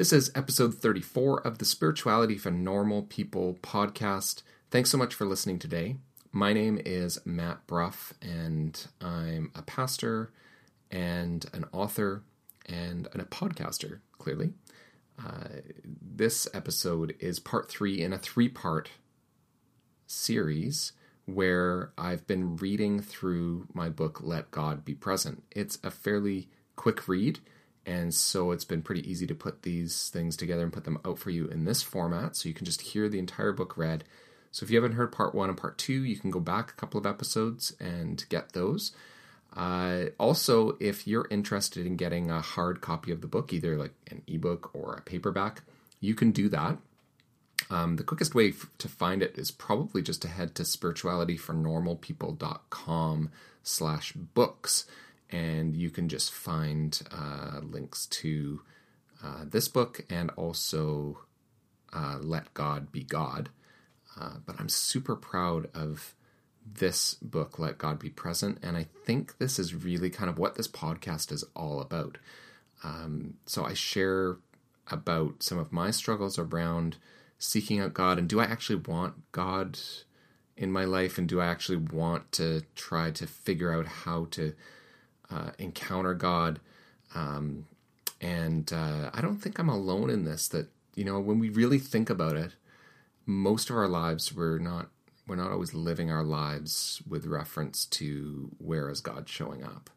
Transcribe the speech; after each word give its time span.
This 0.00 0.14
is 0.14 0.32
episode 0.34 0.76
34 0.76 1.46
of 1.46 1.58
the 1.58 1.66
Spirituality 1.66 2.38
for 2.38 2.50
Normal 2.50 3.02
People 3.02 3.58
podcast. 3.62 4.40
Thanks 4.70 4.88
so 4.88 4.96
much 4.96 5.14
for 5.14 5.26
listening 5.26 5.58
today. 5.58 5.96
My 6.32 6.54
name 6.54 6.80
is 6.86 7.20
Matt 7.26 7.66
Bruff, 7.66 8.14
and 8.22 8.82
I'm 9.02 9.52
a 9.54 9.60
pastor 9.60 10.32
and 10.90 11.44
an 11.52 11.66
author 11.72 12.22
and 12.64 13.08
a 13.12 13.24
podcaster, 13.24 13.98
clearly. 14.16 14.54
Uh, 15.22 15.60
this 15.84 16.48
episode 16.54 17.14
is 17.20 17.38
part 17.38 17.68
three 17.68 18.00
in 18.00 18.14
a 18.14 18.18
three 18.18 18.48
part 18.48 18.92
series 20.06 20.92
where 21.26 21.92
I've 21.98 22.26
been 22.26 22.56
reading 22.56 23.02
through 23.02 23.66
my 23.74 23.90
book, 23.90 24.20
Let 24.22 24.50
God 24.50 24.82
Be 24.82 24.94
Present. 24.94 25.42
It's 25.50 25.78
a 25.84 25.90
fairly 25.90 26.48
quick 26.74 27.06
read 27.06 27.40
and 27.86 28.14
so 28.14 28.52
it's 28.52 28.64
been 28.64 28.82
pretty 28.82 29.10
easy 29.10 29.26
to 29.26 29.34
put 29.34 29.62
these 29.62 30.10
things 30.10 30.36
together 30.36 30.62
and 30.62 30.72
put 30.72 30.84
them 30.84 30.98
out 31.04 31.18
for 31.18 31.30
you 31.30 31.46
in 31.46 31.64
this 31.64 31.82
format. 31.82 32.36
So 32.36 32.48
you 32.48 32.54
can 32.54 32.66
just 32.66 32.82
hear 32.82 33.08
the 33.08 33.18
entire 33.18 33.52
book 33.52 33.76
read. 33.76 34.04
So 34.52 34.64
if 34.64 34.70
you 34.70 34.76
haven't 34.76 34.96
heard 34.96 35.12
part 35.12 35.34
one 35.34 35.48
and 35.48 35.58
part 35.58 35.78
two, 35.78 36.04
you 36.04 36.16
can 36.16 36.30
go 36.30 36.40
back 36.40 36.70
a 36.70 36.74
couple 36.74 36.98
of 36.98 37.06
episodes 37.06 37.74
and 37.80 38.24
get 38.28 38.52
those. 38.52 38.92
Uh, 39.56 40.06
also, 40.18 40.76
if 40.78 41.06
you're 41.06 41.26
interested 41.30 41.86
in 41.86 41.96
getting 41.96 42.30
a 42.30 42.40
hard 42.40 42.80
copy 42.80 43.10
of 43.10 43.20
the 43.20 43.26
book, 43.26 43.52
either 43.52 43.76
like 43.76 43.92
an 44.10 44.22
ebook 44.26 44.70
or 44.74 44.94
a 44.94 45.02
paperback, 45.02 45.60
you 46.00 46.14
can 46.14 46.30
do 46.30 46.48
that. 46.48 46.78
Um, 47.68 47.96
the 47.96 48.04
quickest 48.04 48.34
way 48.34 48.48
f- 48.50 48.70
to 48.78 48.88
find 48.88 49.22
it 49.22 49.38
is 49.38 49.50
probably 49.50 50.02
just 50.02 50.22
to 50.22 50.28
head 50.28 50.54
to 50.56 50.62
spiritualityfornormalpeople.com 50.62 53.30
slash 53.62 54.12
books 54.12 54.86
and 55.30 55.76
you 55.76 55.90
can 55.90 56.08
just 56.08 56.32
find 56.32 57.00
uh, 57.10 57.60
links 57.62 58.06
to 58.06 58.62
uh, 59.22 59.44
this 59.44 59.68
book 59.68 60.04
and 60.10 60.30
also 60.36 61.20
uh, 61.92 62.18
Let 62.20 62.52
God 62.54 62.90
Be 62.92 63.02
God. 63.02 63.50
Uh, 64.20 64.34
but 64.44 64.56
I'm 64.58 64.68
super 64.68 65.16
proud 65.16 65.68
of 65.74 66.14
this 66.66 67.14
book, 67.14 67.58
Let 67.58 67.78
God 67.78 67.98
Be 67.98 68.10
Present, 68.10 68.58
and 68.62 68.76
I 68.76 68.86
think 69.04 69.38
this 69.38 69.58
is 69.58 69.74
really 69.74 70.10
kind 70.10 70.28
of 70.28 70.38
what 70.38 70.56
this 70.56 70.68
podcast 70.68 71.32
is 71.32 71.44
all 71.54 71.80
about. 71.80 72.18
Um, 72.82 73.34
so 73.46 73.64
I 73.64 73.74
share 73.74 74.38
about 74.90 75.42
some 75.42 75.58
of 75.58 75.72
my 75.72 75.90
struggles 75.90 76.38
around 76.38 76.96
seeking 77.38 77.80
out 77.80 77.94
God 77.94 78.18
and 78.18 78.28
do 78.28 78.40
I 78.40 78.44
actually 78.44 78.80
want 78.86 79.32
God 79.32 79.78
in 80.56 80.70
my 80.70 80.84
life 80.84 81.16
and 81.16 81.28
do 81.28 81.40
I 81.40 81.46
actually 81.46 81.78
want 81.78 82.32
to 82.32 82.62
try 82.74 83.10
to 83.12 83.26
figure 83.26 83.72
out 83.72 83.86
how 83.86 84.26
to 84.32 84.52
uh, 85.30 85.50
encounter 85.58 86.14
God. 86.14 86.60
Um, 87.14 87.66
and 88.20 88.72
uh, 88.72 89.10
I 89.12 89.20
don't 89.20 89.38
think 89.38 89.58
I'm 89.58 89.68
alone 89.68 90.10
in 90.10 90.24
this. 90.24 90.48
That 90.48 90.68
you 90.94 91.04
know, 91.04 91.20
when 91.20 91.38
we 91.38 91.48
really 91.48 91.78
think 91.78 92.10
about 92.10 92.36
it, 92.36 92.52
most 93.26 93.70
of 93.70 93.76
our 93.76 93.88
lives 93.88 94.34
we're 94.34 94.58
not 94.58 94.88
we're 95.26 95.36
not 95.36 95.50
always 95.50 95.74
living 95.74 96.10
our 96.10 96.24
lives 96.24 97.02
with 97.08 97.26
reference 97.26 97.84
to 97.86 98.50
where 98.58 98.90
is 98.90 99.00
God 99.00 99.28
showing 99.28 99.64
up, 99.64 99.90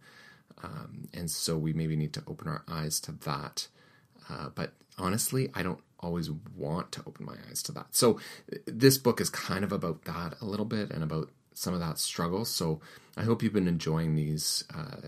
um, 0.64 1.10
and 1.14 1.30
so 1.30 1.58
we 1.58 1.74
maybe 1.74 1.96
need 1.96 2.14
to 2.14 2.24
open 2.28 2.48
our 2.48 2.64
eyes 2.68 3.00
to 3.02 3.12
that. 3.12 3.68
Uh, 4.30 4.50
but 4.56 4.74
honestly, 4.98 5.50
I 5.54 5.64
don't 5.64 5.82
always 6.00 6.30
want 6.32 6.92
to 6.92 7.04
open 7.08 7.26
my 7.26 7.36
eyes 7.50 7.64
to 7.64 7.72
that. 7.72 7.88
So 7.92 8.20
this 8.66 8.98
book 8.98 9.20
is 9.20 9.30
kind 9.30 9.64
of 9.64 9.72
about 9.72 10.04
that 10.06 10.36
a 10.42 10.46
little 10.46 10.66
bit 10.66 10.92
and 10.92 11.04
about 11.04 11.30
some 11.54 11.74
of 11.74 11.80
that 11.80 12.00
struggle. 12.00 12.46
So 12.46 12.82
I 13.18 13.24
hope 13.24 13.44
you've 13.44 13.54
been 13.54 13.68
enjoying 13.68 14.16
these 14.16 14.64
uh, 14.74 15.08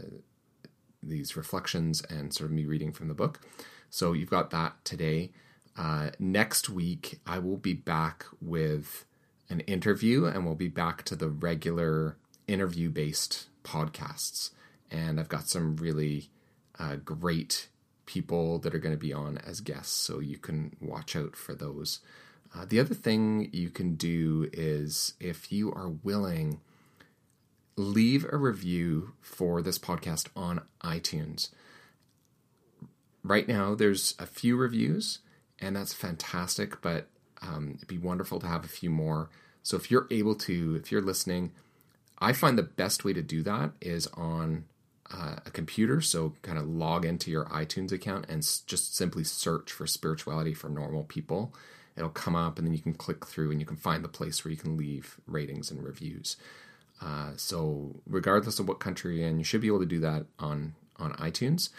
these 1.01 1.37
reflections 1.37 2.01
and 2.09 2.33
sort 2.33 2.49
of 2.49 2.55
me 2.55 2.65
reading 2.65 2.91
from 2.91 3.07
the 3.07 3.13
book. 3.13 3.41
So 3.89 4.13
you've 4.13 4.29
got 4.29 4.49
that 4.51 4.83
today. 4.83 5.31
Uh, 5.77 6.09
next 6.19 6.69
week, 6.69 7.19
I 7.25 7.39
will 7.39 7.57
be 7.57 7.73
back 7.73 8.25
with 8.41 9.05
an 9.49 9.59
interview, 9.61 10.25
and 10.25 10.45
we'll 10.45 10.55
be 10.55 10.67
back 10.67 11.03
to 11.03 11.15
the 11.15 11.29
regular 11.29 12.17
interview 12.47 12.89
based 12.89 13.47
podcasts. 13.63 14.51
And 14.89 15.19
I've 15.19 15.29
got 15.29 15.47
some 15.47 15.75
really 15.75 16.29
uh, 16.79 16.95
great 16.97 17.67
people 18.05 18.59
that 18.59 18.73
are 18.73 18.79
going 18.79 18.93
to 18.95 18.99
be 18.99 19.13
on 19.13 19.37
as 19.39 19.61
guests, 19.61 19.93
so 19.93 20.19
you 20.19 20.37
can 20.37 20.75
watch 20.79 21.15
out 21.15 21.35
for 21.35 21.53
those. 21.53 21.99
Uh, 22.55 22.65
the 22.65 22.79
other 22.79 22.95
thing 22.95 23.49
you 23.51 23.69
can 23.69 23.95
do 23.95 24.49
is 24.53 25.13
if 25.19 25.51
you 25.51 25.71
are 25.73 25.89
willing, 25.89 26.61
leave 27.75 28.25
a 28.31 28.37
review 28.37 29.13
for 29.21 29.61
this 29.61 29.77
podcast 29.77 30.27
on 30.35 30.61
iTunes. 30.81 31.49
Right 33.23 33.47
now, 33.47 33.75
there's 33.75 34.15
a 34.19 34.25
few 34.25 34.55
reviews, 34.55 35.19
and 35.59 35.75
that's 35.75 35.93
fantastic, 35.93 36.81
but 36.81 37.07
um, 37.41 37.73
it'd 37.75 37.87
be 37.87 37.97
wonderful 37.97 38.39
to 38.39 38.47
have 38.47 38.63
a 38.63 38.69
few 38.69 38.89
more. 38.89 39.29
So 39.63 39.75
if 39.75 39.91
you're 39.91 40.07
able 40.11 40.35
to, 40.35 40.79
if 40.81 40.91
you're 40.91 41.01
listening, 41.01 41.51
I 42.19 42.31
find 42.33 42.57
the 42.57 42.63
best 42.63 43.03
way 43.03 43.13
to 43.13 43.21
do 43.21 43.43
that 43.43 43.71
is 43.81 44.07
on 44.13 44.65
uh, 45.11 45.37
a 45.45 45.51
computer. 45.51 45.99
So 46.01 46.33
kind 46.43 46.57
of 46.57 46.67
log 46.67 47.03
into 47.03 47.31
your 47.31 47.45
iTunes 47.45 47.91
account 47.91 48.27
and 48.29 48.39
s- 48.39 48.59
just 48.59 48.95
simply 48.95 49.23
search 49.23 49.71
for 49.71 49.87
spirituality 49.87 50.53
for 50.53 50.69
normal 50.69 51.03
people 51.03 51.53
it'll 51.97 52.09
come 52.09 52.35
up 52.35 52.57
and 52.57 52.67
then 52.67 52.73
you 52.73 52.81
can 52.81 52.93
click 52.93 53.25
through 53.25 53.51
and 53.51 53.59
you 53.59 53.65
can 53.65 53.77
find 53.77 54.03
the 54.03 54.09
place 54.09 54.43
where 54.43 54.51
you 54.51 54.57
can 54.57 54.77
leave 54.77 55.19
ratings 55.27 55.71
and 55.71 55.83
reviews. 55.83 56.37
Uh, 57.01 57.31
so 57.35 58.01
regardless 58.05 58.59
of 58.59 58.67
what 58.67 58.79
country 58.79 59.19
you're 59.19 59.27
in, 59.27 59.37
you 59.37 59.43
should 59.43 59.61
be 59.61 59.67
able 59.67 59.79
to 59.79 59.85
do 59.85 59.99
that 59.99 60.25
on 60.39 60.75
on 60.97 61.13
iTunes. 61.13 61.69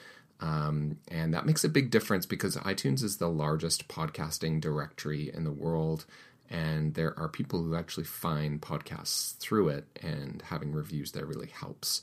Um, 0.41 0.99
and 1.09 1.33
that 1.33 1.47
makes 1.47 1.65
a 1.65 1.69
big 1.69 1.91
difference 1.91 2.27
because 2.27 2.57
iTunes 2.57 3.03
is 3.03 3.17
the 3.17 3.29
largest 3.29 3.89
podcasting 3.89 4.61
directory 4.61 5.31
in 5.33 5.45
the 5.45 5.53
world. 5.53 6.05
And 6.51 6.95
there 6.95 7.19
are 7.19 7.29
people 7.29 7.63
who 7.63 7.75
actually 7.75 8.05
find 8.05 8.61
podcasts 8.61 9.37
through 9.39 9.71
it, 9.71 9.87
and 10.01 10.43
having 10.43 10.73
reviews 10.73 11.13
there 11.13 11.25
really 11.25 11.49
helps 11.49 12.03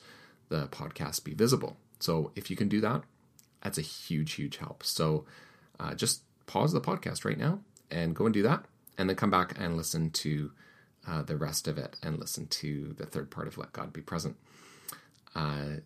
the 0.49 0.67
podcast 0.67 1.23
be 1.23 1.33
visible. 1.33 1.77
So 1.99 2.31
if 2.35 2.49
you 2.49 2.57
can 2.57 2.67
do 2.67 2.81
that, 2.81 3.03
that's 3.61 3.77
a 3.77 3.81
huge, 3.81 4.33
huge 4.33 4.57
help. 4.57 4.83
So 4.83 5.25
uh, 5.79 5.93
just 5.93 6.23
pause 6.45 6.73
the 6.73 6.81
podcast 6.81 7.23
right 7.23 7.37
now 7.37 7.59
and 7.93 8.15
go 8.15 8.25
and 8.25 8.33
do 8.33 8.43
that, 8.43 8.65
and 8.97 9.07
then 9.07 9.15
come 9.15 9.31
back 9.31 9.55
and 9.59 9.77
listen 9.77 10.09
to 10.09 10.51
uh, 11.07 11.21
the 11.21 11.37
rest 11.37 11.67
of 11.67 11.77
it 11.77 11.95
and 12.01 12.19
listen 12.19 12.47
to 12.47 12.93
the 12.97 13.05
third 13.05 13.29
part 13.29 13.47
of 13.47 13.57
Let 13.57 13.73
God 13.73 13.93
Be 13.93 14.01
Present. 14.01 14.35
Uh, 15.35 15.77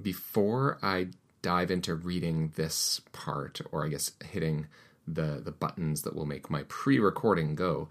before 0.00 0.78
I 0.82 1.08
dive 1.42 1.70
into 1.70 1.94
reading 1.94 2.52
this 2.56 3.00
part, 3.12 3.60
or 3.72 3.84
I 3.84 3.88
guess 3.88 4.12
hitting 4.24 4.66
the 5.06 5.40
the 5.42 5.52
buttons 5.52 6.02
that 6.02 6.14
will 6.14 6.26
make 6.26 6.50
my 6.50 6.64
pre-recording 6.68 7.54
go, 7.54 7.88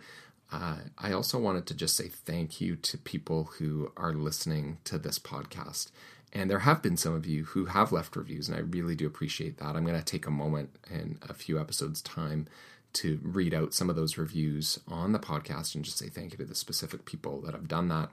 uh, 0.51 0.77
I 0.97 1.11
also 1.11 1.39
wanted 1.39 1.65
to 1.67 1.73
just 1.73 1.95
say 1.95 2.07
thank 2.07 2.61
you 2.61 2.75
to 2.75 2.97
people 2.97 3.45
who 3.57 3.91
are 3.97 4.13
listening 4.13 4.77
to 4.85 4.97
this 4.97 5.19
podcast. 5.19 5.91
And 6.33 6.49
there 6.49 6.59
have 6.59 6.81
been 6.81 6.97
some 6.97 7.13
of 7.13 7.25
you 7.25 7.45
who 7.45 7.65
have 7.65 7.91
left 7.91 8.15
reviews, 8.15 8.49
and 8.49 8.57
I 8.57 8.61
really 8.61 8.95
do 8.95 9.07
appreciate 9.07 9.57
that. 9.57 9.75
I'm 9.75 9.85
going 9.85 9.97
to 9.97 10.03
take 10.03 10.27
a 10.27 10.31
moment 10.31 10.75
in 10.91 11.19
a 11.27 11.33
few 11.33 11.59
episodes' 11.59 12.01
time 12.01 12.47
to 12.93 13.19
read 13.21 13.53
out 13.53 13.73
some 13.73 13.89
of 13.89 13.95
those 13.95 14.17
reviews 14.17 14.79
on 14.87 15.11
the 15.11 15.19
podcast 15.19 15.75
and 15.75 15.85
just 15.85 15.97
say 15.97 16.09
thank 16.09 16.31
you 16.31 16.37
to 16.37 16.45
the 16.45 16.55
specific 16.55 17.05
people 17.05 17.41
that 17.41 17.53
have 17.53 17.67
done 17.67 17.87
that. 17.89 18.09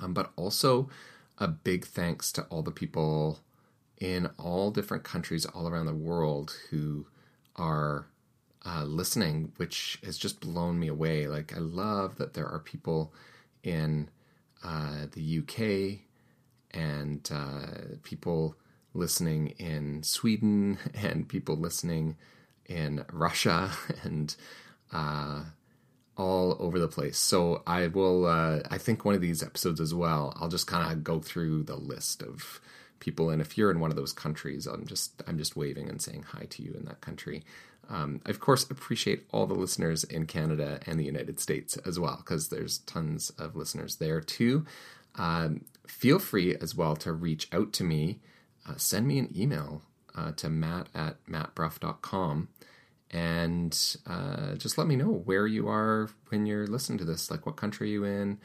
Um, 0.00 0.14
but 0.14 0.32
also 0.36 0.88
a 1.38 1.48
big 1.48 1.86
thanks 1.86 2.32
to 2.32 2.42
all 2.44 2.62
the 2.62 2.70
people 2.70 3.40
in 3.98 4.30
all 4.38 4.70
different 4.70 5.04
countries 5.04 5.44
all 5.44 5.68
around 5.68 5.86
the 5.86 5.94
world 5.94 6.56
who 6.70 7.06
are 7.56 8.06
uh, 8.64 8.84
listening, 8.84 9.52
which 9.56 9.98
has 10.04 10.16
just 10.18 10.40
blown 10.40 10.78
me 10.78 10.88
away. 10.88 11.26
Like, 11.26 11.54
I 11.54 11.58
love 11.58 12.16
that 12.16 12.34
there 12.34 12.46
are 12.46 12.58
people 12.58 13.12
in 13.62 14.08
uh, 14.62 15.06
the 15.12 15.38
UK 15.38 16.06
and 16.72 17.28
uh, 17.32 17.96
people 18.02 18.56
listening 18.94 19.48
in 19.58 20.02
Sweden 20.02 20.78
and 20.94 21.28
people 21.28 21.56
listening 21.56 22.16
in 22.66 23.04
Russia 23.12 23.70
and 24.02 24.34
uh, 24.92 25.42
all 26.16 26.56
over 26.60 26.78
the 26.78 26.88
place. 26.88 27.18
So 27.18 27.62
I 27.66 27.86
will, 27.86 28.26
uh, 28.26 28.60
I 28.70 28.78
think 28.78 29.04
one 29.04 29.14
of 29.14 29.20
these 29.20 29.42
episodes 29.42 29.80
as 29.80 29.94
well, 29.94 30.36
I'll 30.40 30.48
just 30.48 30.66
kind 30.66 30.92
of 30.92 31.02
go 31.02 31.20
through 31.20 31.64
the 31.64 31.76
list 31.76 32.22
of 32.22 32.60
people. 32.98 33.30
And 33.30 33.40
if 33.40 33.56
you're 33.56 33.70
in 33.70 33.80
one 33.80 33.90
of 33.90 33.96
those 33.96 34.12
countries, 34.12 34.66
I'm 34.66 34.86
just, 34.86 35.22
I'm 35.26 35.38
just 35.38 35.56
waving 35.56 35.88
and 35.88 36.00
saying 36.00 36.24
hi 36.28 36.46
to 36.50 36.62
you 36.62 36.74
in 36.74 36.84
that 36.84 37.00
country. 37.00 37.42
Um, 37.88 38.20
I, 38.24 38.30
of 38.30 38.38
course, 38.38 38.70
appreciate 38.70 39.26
all 39.32 39.46
the 39.46 39.54
listeners 39.54 40.04
in 40.04 40.26
Canada 40.26 40.80
and 40.86 40.98
the 40.98 41.04
United 41.04 41.40
States 41.40 41.76
as 41.78 41.98
well, 41.98 42.16
because 42.18 42.48
there's 42.48 42.78
tons 42.78 43.30
of 43.30 43.56
listeners 43.56 43.96
there 43.96 44.20
too. 44.20 44.64
Um, 45.16 45.64
feel 45.86 46.18
free 46.18 46.56
as 46.56 46.74
well 46.74 46.96
to 46.96 47.12
reach 47.12 47.48
out 47.52 47.72
to 47.74 47.84
me. 47.84 48.20
Uh, 48.68 48.74
send 48.76 49.06
me 49.06 49.18
an 49.18 49.32
email 49.36 49.82
uh, 50.14 50.32
to 50.32 50.48
matt 50.48 50.88
at 50.94 51.24
mattbruff.com 51.26 52.48
and 53.10 53.96
uh, 54.06 54.54
just 54.54 54.78
let 54.78 54.86
me 54.86 54.96
know 54.96 55.10
where 55.10 55.46
you 55.46 55.68
are 55.68 56.08
when 56.28 56.46
you're 56.46 56.66
listening 56.66 56.98
to 56.98 57.04
this. 57.04 57.30
Like, 57.30 57.44
what 57.44 57.56
country 57.56 57.88
are 57.88 57.92
you 57.92 58.04
in? 58.04 58.38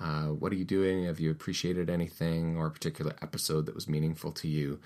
Uh, 0.00 0.26
what 0.26 0.52
are 0.52 0.56
you 0.56 0.64
doing? 0.64 1.04
Have 1.04 1.20
you 1.20 1.30
appreciated 1.30 1.90
anything 1.90 2.56
or 2.56 2.66
a 2.66 2.70
particular 2.70 3.14
episode 3.20 3.66
that 3.66 3.74
was 3.74 3.88
meaningful 3.88 4.32
to 4.32 4.48
you? 4.48 4.80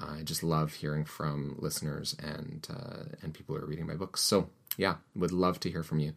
I 0.00 0.22
just 0.22 0.42
love 0.42 0.74
hearing 0.74 1.04
from 1.04 1.56
listeners 1.58 2.14
and 2.22 2.66
uh, 2.70 3.16
and 3.20 3.34
people 3.34 3.56
who 3.56 3.62
are 3.62 3.66
reading 3.66 3.86
my 3.86 3.96
books. 3.96 4.22
So 4.22 4.48
yeah, 4.76 4.96
would 5.16 5.32
love 5.32 5.58
to 5.60 5.70
hear 5.70 5.82
from 5.82 5.98
you. 5.98 6.12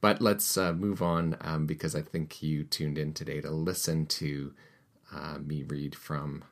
But 0.00 0.20
let's 0.20 0.56
uh, 0.56 0.72
move 0.72 1.00
on 1.00 1.36
um, 1.40 1.66
because 1.66 1.94
I 1.94 2.02
think 2.02 2.42
you 2.42 2.64
tuned 2.64 2.98
in 2.98 3.12
today 3.12 3.40
to 3.40 3.50
listen 3.50 4.06
to 4.06 4.52
uh, 5.14 5.38
me 5.38 5.62
read 5.62 5.94
from 5.94 6.44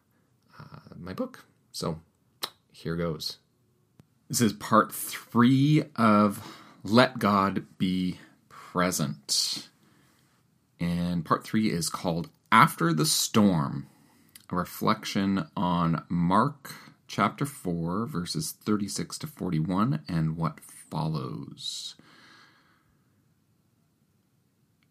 uh, 0.58 0.94
my 0.98 1.12
book. 1.12 1.44
So 1.72 2.00
here 2.72 2.96
goes. 2.96 3.38
This 4.28 4.40
is 4.40 4.52
part 4.52 4.92
three 4.92 5.84
of 5.96 6.46
Let 6.84 7.18
God 7.18 7.66
Be 7.78 8.18
Present. 8.48 9.68
And 10.78 11.24
part 11.24 11.44
three 11.44 11.70
is 11.70 11.88
called 11.88 12.28
After 12.52 12.92
the 12.92 13.06
Storm, 13.06 13.86
a 14.50 14.56
reflection 14.56 15.46
on 15.56 16.04
Mark 16.08 16.74
chapter 17.08 17.46
4, 17.46 18.06
verses 18.06 18.52
36 18.52 19.18
to 19.18 19.26
41, 19.26 20.02
and 20.08 20.36
what 20.36 20.60
follows. 20.60 21.96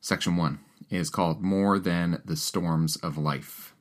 Section 0.01 0.35
1 0.35 0.59
is 0.89 1.10
called 1.10 1.42
More 1.42 1.80
Than 1.80 2.22
the 2.25 2.36
Storms 2.36 2.95
of 2.98 3.18
Life. 3.18 3.74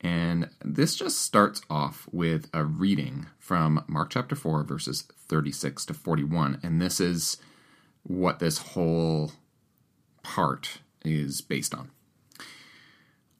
And 0.00 0.50
this 0.64 0.96
just 0.96 1.20
starts 1.20 1.62
off 1.70 2.08
with 2.10 2.48
a 2.52 2.64
reading 2.64 3.26
from 3.38 3.84
Mark 3.86 4.10
chapter 4.10 4.34
4, 4.34 4.64
verses 4.64 5.02
36 5.02 5.86
to 5.86 5.94
41. 5.94 6.58
And 6.62 6.80
this 6.80 7.00
is 7.00 7.36
what 8.02 8.40
this 8.40 8.58
whole 8.58 9.32
part 10.22 10.80
is 11.04 11.40
based 11.40 11.74
on. 11.74 11.90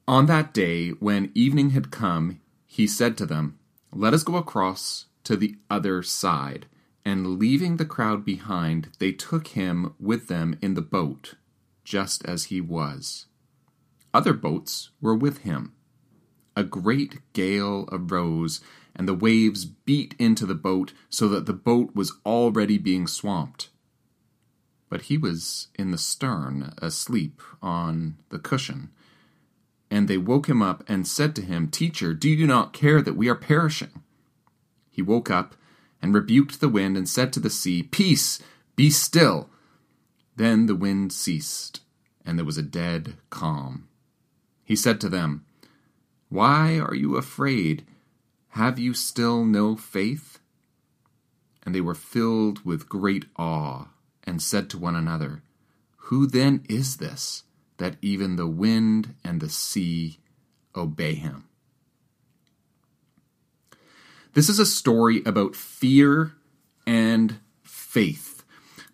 On 0.06 0.26
that 0.26 0.52
day, 0.52 0.90
when 0.90 1.32
evening 1.34 1.70
had 1.70 1.90
come, 1.90 2.40
he 2.66 2.86
said 2.86 3.16
to 3.18 3.26
them, 3.26 3.58
Let 3.92 4.14
us 4.14 4.22
go 4.22 4.36
across 4.36 5.06
to 5.24 5.36
the 5.36 5.56
other 5.70 6.02
side. 6.02 6.66
And 7.04 7.38
leaving 7.38 7.76
the 7.76 7.84
crowd 7.84 8.24
behind, 8.24 8.90
they 9.00 9.10
took 9.10 9.48
him 9.48 9.94
with 9.98 10.28
them 10.28 10.56
in 10.62 10.74
the 10.74 10.82
boat, 10.82 11.34
just 11.92 12.24
as 12.24 12.44
he 12.44 12.58
was. 12.58 13.26
Other 14.14 14.32
boats 14.32 14.88
were 15.02 15.14
with 15.14 15.38
him 15.40 15.74
a 16.56 16.64
great 16.64 17.20
gale 17.34 17.86
arose, 17.92 18.60
and 18.96 19.06
the 19.06 19.14
waves 19.14 19.66
beat 19.66 20.14
into 20.18 20.46
the 20.46 20.54
boat 20.54 20.94
so 21.10 21.28
that 21.28 21.44
the 21.44 21.52
boat 21.52 21.94
was 21.94 22.14
already 22.24 22.78
being 22.78 23.06
swamped. 23.06 23.68
But 24.88 25.02
he 25.02 25.18
was 25.18 25.68
in 25.78 25.90
the 25.90 25.98
stern, 25.98 26.72
asleep 26.78 27.42
on 27.60 28.16
the 28.30 28.38
cushion. 28.38 28.90
And 29.90 30.08
they 30.08 30.18
woke 30.18 30.46
him 30.46 30.62
up 30.62 30.84
and 30.88 31.06
said 31.06 31.36
to 31.36 31.42
him, 31.42 31.68
Teacher, 31.68 32.14
do 32.14 32.30
you 32.30 32.46
not 32.46 32.72
care 32.72 33.02
that 33.02 33.16
we 33.16 33.28
are 33.28 33.34
perishing? 33.34 34.02
He 34.90 35.02
woke 35.02 35.30
up 35.30 35.56
and 36.00 36.14
rebuked 36.14 36.60
the 36.60 36.70
wind 36.70 36.96
and 36.96 37.06
said 37.08 37.34
to 37.34 37.40
the 37.40 37.50
sea, 37.50 37.82
Peace, 37.82 38.42
be 38.76 38.88
still. 38.88 39.50
Then 40.36 40.66
the 40.66 40.74
wind 40.74 41.12
ceased, 41.12 41.81
and 42.24 42.38
there 42.38 42.46
was 42.46 42.58
a 42.58 42.62
dead 42.62 43.14
calm. 43.30 43.88
He 44.64 44.76
said 44.76 45.00
to 45.00 45.08
them, 45.08 45.44
why 46.32 46.78
are 46.78 46.94
you 46.94 47.18
afraid? 47.18 47.84
Have 48.52 48.78
you 48.78 48.94
still 48.94 49.44
no 49.44 49.76
faith? 49.76 50.38
And 51.62 51.74
they 51.74 51.82
were 51.82 51.94
filled 51.94 52.64
with 52.64 52.88
great 52.88 53.26
awe, 53.36 53.88
and 54.24 54.40
said 54.40 54.70
to 54.70 54.78
one 54.78 54.96
another, 54.96 55.42
Who 56.08 56.26
then 56.26 56.64
is 56.70 56.96
this, 56.96 57.42
that 57.76 57.96
even 58.00 58.36
the 58.36 58.46
wind 58.46 59.14
and 59.22 59.42
the 59.42 59.50
sea 59.50 60.20
obey 60.74 61.12
him? 61.16 61.44
This 64.32 64.48
is 64.48 64.58
a 64.58 64.64
story 64.64 65.22
about 65.26 65.54
fear 65.54 66.32
and 66.86 67.40
faith. 67.62 68.31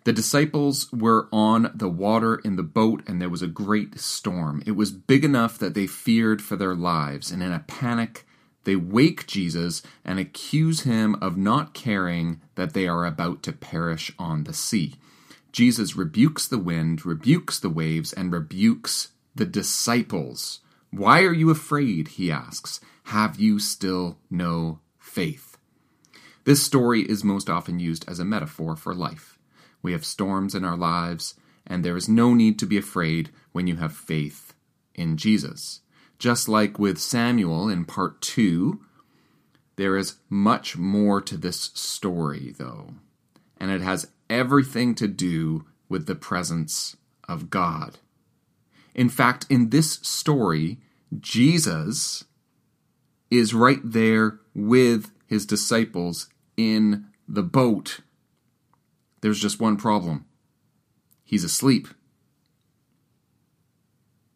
The 0.05 0.13
disciples 0.13 0.91
were 0.91 1.27
on 1.31 1.71
the 1.75 1.89
water 1.89 2.35
in 2.35 2.55
the 2.55 2.63
boat, 2.63 3.03
and 3.05 3.21
there 3.21 3.29
was 3.29 3.41
a 3.41 3.47
great 3.47 3.99
storm. 3.99 4.63
It 4.65 4.71
was 4.71 4.91
big 4.91 5.25
enough 5.25 5.57
that 5.59 5.73
they 5.73 5.87
feared 5.87 6.41
for 6.41 6.55
their 6.55 6.73
lives, 6.73 7.31
and 7.31 7.43
in 7.43 7.51
a 7.51 7.59
panic, 7.67 8.25
they 8.63 8.75
wake 8.75 9.27
Jesus 9.27 9.81
and 10.05 10.19
accuse 10.19 10.81
him 10.81 11.15
of 11.21 11.37
not 11.37 11.73
caring 11.73 12.41
that 12.55 12.73
they 12.73 12.87
are 12.87 13.05
about 13.05 13.43
to 13.43 13.53
perish 13.53 14.11
on 14.17 14.43
the 14.43 14.53
sea. 14.53 14.95
Jesus 15.51 15.95
rebukes 15.95 16.47
the 16.47 16.59
wind, 16.59 17.05
rebukes 17.05 17.59
the 17.59 17.69
waves, 17.69 18.13
and 18.13 18.31
rebukes 18.31 19.09
the 19.35 19.45
disciples. 19.45 20.59
Why 20.91 21.23
are 21.23 21.33
you 21.33 21.49
afraid? 21.49 22.09
He 22.09 22.31
asks. 22.31 22.79
Have 23.05 23.39
you 23.39 23.57
still 23.59 24.17
no 24.29 24.79
faith? 24.99 25.57
This 26.43 26.63
story 26.63 27.01
is 27.01 27.23
most 27.23 27.49
often 27.49 27.79
used 27.79 28.07
as 28.07 28.19
a 28.19 28.25
metaphor 28.25 28.75
for 28.75 28.93
life. 28.93 29.38
We 29.81 29.91
have 29.93 30.05
storms 30.05 30.55
in 30.55 30.65
our 30.65 30.77
lives, 30.77 31.35
and 31.65 31.83
there 31.83 31.97
is 31.97 32.09
no 32.09 32.33
need 32.33 32.59
to 32.59 32.65
be 32.65 32.77
afraid 32.77 33.29
when 33.51 33.67
you 33.67 33.77
have 33.77 33.93
faith 33.93 34.53
in 34.95 35.17
Jesus. 35.17 35.81
Just 36.17 36.49
like 36.49 36.77
with 36.77 36.97
Samuel 36.97 37.69
in 37.69 37.85
part 37.85 38.21
2, 38.21 38.81
there 39.77 39.95
is 39.95 40.17
much 40.29 40.77
more 40.77 41.21
to 41.21 41.37
this 41.37 41.71
story, 41.73 42.53
though, 42.57 42.95
and 43.57 43.71
it 43.71 43.81
has 43.81 44.11
everything 44.29 44.93
to 44.95 45.07
do 45.07 45.65
with 45.87 46.05
the 46.05 46.15
presence 46.15 46.97
of 47.27 47.49
God. 47.49 47.99
In 48.93 49.07
fact, 49.07 49.45
in 49.49 49.69
this 49.69 49.93
story, 50.01 50.79
Jesus 51.19 52.25
is 53.31 53.53
right 53.53 53.79
there 53.83 54.39
with 54.53 55.11
his 55.27 55.45
disciples 55.45 56.27
in 56.57 57.05
the 57.27 57.43
boat 57.43 58.01
there's 59.21 59.39
just 59.39 59.59
one 59.59 59.77
problem 59.77 60.25
he's 61.23 61.43
asleep. 61.43 61.87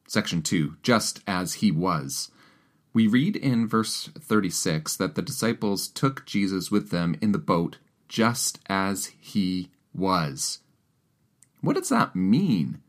Section 0.08 0.42
2 0.44 0.78
Just 0.84 1.22
as 1.26 1.56
he 1.56 1.72
was. 1.72 2.30
We 2.94 3.08
read 3.08 3.36
in 3.36 3.68
verse 3.68 4.10
36 4.20 4.96
that 4.98 5.16
the 5.16 5.24
disciples 5.24 5.88
took 5.88 6.26
Jesus 6.28 6.70
with 6.70 6.92
them 6.92 7.16
in 7.22 7.32
the 7.32 7.40
boat 7.40 7.78
just 8.08 8.60
as 8.68 9.12
he 9.20 9.72
was. 9.96 10.60
What 11.62 11.76
does 11.76 11.90
that 11.90 12.16
mean? 12.16 12.82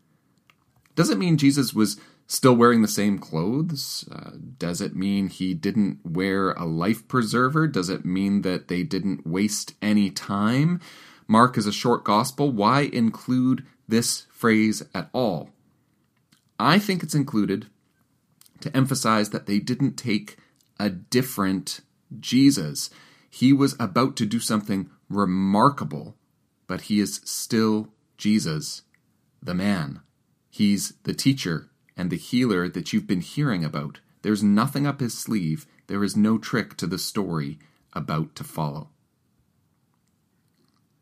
Does 0.94 1.08
it 1.08 1.16
mean 1.16 1.38
Jesus 1.38 1.72
was 1.72 1.98
still 2.26 2.54
wearing 2.54 2.82
the 2.82 2.88
same 2.88 3.18
clothes? 3.18 4.06
Uh, 4.12 4.32
does 4.58 4.82
it 4.82 4.94
mean 4.94 5.28
he 5.28 5.54
didn't 5.54 6.00
wear 6.04 6.52
a 6.52 6.66
life 6.66 7.08
preserver? 7.08 7.66
Does 7.66 7.88
it 7.88 8.04
mean 8.04 8.42
that 8.42 8.68
they 8.68 8.82
didn't 8.82 9.26
waste 9.26 9.74
any 9.80 10.10
time? 10.10 10.80
Mark 11.26 11.56
is 11.56 11.66
a 11.66 11.72
short 11.72 12.04
gospel. 12.04 12.50
Why 12.50 12.82
include 12.82 13.64
this 13.88 14.26
phrase 14.30 14.82
at 14.94 15.08
all? 15.12 15.50
I 16.58 16.78
think 16.78 17.02
it's 17.02 17.14
included 17.14 17.66
to 18.60 18.74
emphasize 18.76 19.30
that 19.30 19.46
they 19.46 19.58
didn't 19.58 19.96
take 19.96 20.36
a 20.78 20.90
different 20.90 21.80
Jesus. 22.20 22.90
He 23.28 23.52
was 23.52 23.74
about 23.80 24.16
to 24.16 24.26
do 24.26 24.38
something 24.38 24.90
remarkable, 25.08 26.16
but 26.66 26.82
he 26.82 27.00
is 27.00 27.20
still 27.24 27.88
Jesus, 28.16 28.82
the 29.42 29.54
man. 29.54 30.00
He's 30.50 30.94
the 31.02 31.14
teacher 31.14 31.70
and 31.96 32.10
the 32.10 32.16
healer 32.16 32.68
that 32.68 32.92
you've 32.92 33.06
been 33.06 33.20
hearing 33.20 33.64
about. 33.64 34.00
There's 34.22 34.42
nothing 34.42 34.86
up 34.86 35.00
his 35.00 35.16
sleeve, 35.16 35.66
there 35.86 36.02
is 36.02 36.16
no 36.16 36.38
trick 36.38 36.76
to 36.78 36.86
the 36.86 36.98
story 36.98 37.58
about 37.92 38.34
to 38.36 38.44
follow. 38.44 38.88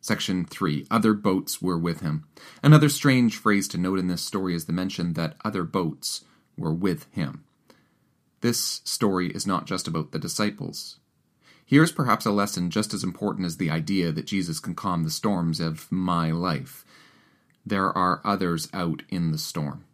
Section 0.02 0.44
3 0.44 0.84
Other 0.90 1.14
boats 1.14 1.62
were 1.62 1.78
with 1.78 2.00
him. 2.00 2.24
Another 2.60 2.88
strange 2.88 3.36
phrase 3.36 3.68
to 3.68 3.78
note 3.78 4.00
in 4.00 4.08
this 4.08 4.20
story 4.20 4.52
is 4.52 4.64
the 4.64 4.72
mention 4.72 5.12
that 5.12 5.36
other 5.44 5.62
boats 5.62 6.24
were 6.58 6.74
with 6.74 7.06
him. 7.12 7.44
This 8.40 8.82
story 8.84 9.28
is 9.28 9.46
not 9.46 9.64
just 9.64 9.86
about 9.86 10.10
the 10.10 10.18
disciples. 10.18 10.98
Here's 11.64 11.92
perhaps 11.92 12.26
a 12.26 12.32
lesson 12.32 12.68
just 12.68 12.92
as 12.92 13.04
important 13.04 13.46
as 13.46 13.58
the 13.58 13.70
idea 13.70 14.10
that 14.10 14.26
Jesus 14.26 14.58
can 14.58 14.74
calm 14.74 15.04
the 15.04 15.10
storms 15.10 15.60
of 15.60 15.90
my 15.90 16.32
life. 16.32 16.84
There 17.64 17.96
are 17.96 18.20
others 18.24 18.68
out 18.74 19.04
in 19.08 19.30
the 19.30 19.38
storm. 19.38 19.84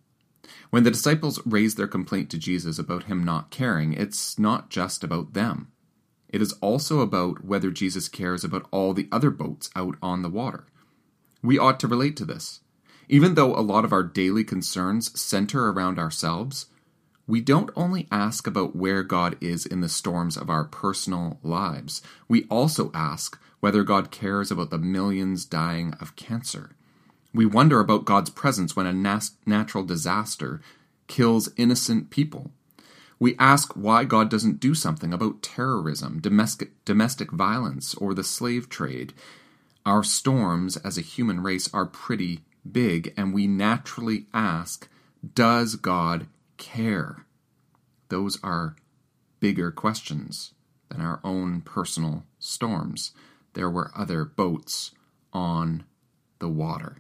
When 0.70 0.84
the 0.84 0.90
disciples 0.90 1.38
raise 1.44 1.74
their 1.74 1.86
complaint 1.86 2.30
to 2.30 2.38
Jesus 2.38 2.78
about 2.78 3.04
him 3.04 3.22
not 3.22 3.50
caring, 3.50 3.92
it's 3.92 4.38
not 4.38 4.70
just 4.70 5.04
about 5.04 5.34
them. 5.34 5.70
It 6.28 6.42
is 6.42 6.52
also 6.60 7.00
about 7.00 7.44
whether 7.44 7.70
Jesus 7.70 8.08
cares 8.08 8.44
about 8.44 8.66
all 8.70 8.92
the 8.92 9.08
other 9.10 9.30
boats 9.30 9.70
out 9.74 9.96
on 10.02 10.22
the 10.22 10.28
water. 10.28 10.66
We 11.42 11.58
ought 11.58 11.80
to 11.80 11.88
relate 11.88 12.16
to 12.18 12.24
this. 12.24 12.60
Even 13.08 13.34
though 13.34 13.54
a 13.54 13.60
lot 13.60 13.84
of 13.84 13.92
our 13.92 14.02
daily 14.02 14.44
concerns 14.44 15.18
center 15.18 15.70
around 15.70 15.98
ourselves, 15.98 16.66
we 17.26 17.40
don't 17.40 17.70
only 17.76 18.08
ask 18.10 18.46
about 18.46 18.76
where 18.76 19.02
God 19.02 19.36
is 19.40 19.66
in 19.66 19.80
the 19.80 19.88
storms 19.88 20.36
of 20.36 20.50
our 20.50 20.64
personal 20.64 21.38
lives, 21.42 22.02
we 22.26 22.44
also 22.44 22.90
ask 22.94 23.38
whether 23.60 23.82
God 23.82 24.10
cares 24.10 24.50
about 24.50 24.70
the 24.70 24.78
millions 24.78 25.44
dying 25.44 25.94
of 26.00 26.16
cancer. 26.16 26.70
We 27.34 27.44
wonder 27.44 27.80
about 27.80 28.06
God's 28.06 28.30
presence 28.30 28.74
when 28.74 28.86
a 28.86 28.92
nas- 28.92 29.32
natural 29.44 29.84
disaster 29.84 30.60
kills 31.06 31.50
innocent 31.56 32.10
people. 32.10 32.52
We 33.20 33.34
ask 33.38 33.72
why 33.74 34.04
God 34.04 34.30
doesn't 34.30 34.60
do 34.60 34.74
something 34.74 35.12
about 35.12 35.42
terrorism, 35.42 36.20
domestic, 36.20 36.84
domestic 36.84 37.32
violence, 37.32 37.94
or 37.94 38.14
the 38.14 38.22
slave 38.22 38.68
trade. 38.68 39.12
Our 39.84 40.04
storms 40.04 40.76
as 40.76 40.96
a 40.96 41.02
human 41.02 41.42
race 41.42 41.72
are 41.74 41.86
pretty 41.86 42.40
big, 42.70 43.12
and 43.16 43.34
we 43.34 43.46
naturally 43.46 44.26
ask, 44.32 44.88
Does 45.34 45.74
God 45.74 46.28
care? 46.58 47.26
Those 48.08 48.38
are 48.42 48.76
bigger 49.40 49.70
questions 49.70 50.52
than 50.88 51.00
our 51.00 51.20
own 51.24 51.60
personal 51.60 52.24
storms. 52.38 53.12
There 53.54 53.70
were 53.70 53.90
other 53.96 54.24
boats 54.24 54.92
on 55.32 55.84
the 56.38 56.48
water. 56.48 56.98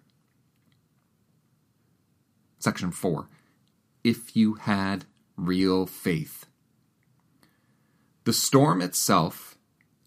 Section 2.58 2.90
4. 2.90 3.28
If 4.02 4.36
you 4.36 4.54
had 4.54 5.04
real 5.38 5.86
faith. 5.86 6.46
The 8.24 8.32
storm 8.32 8.82
itself 8.82 9.56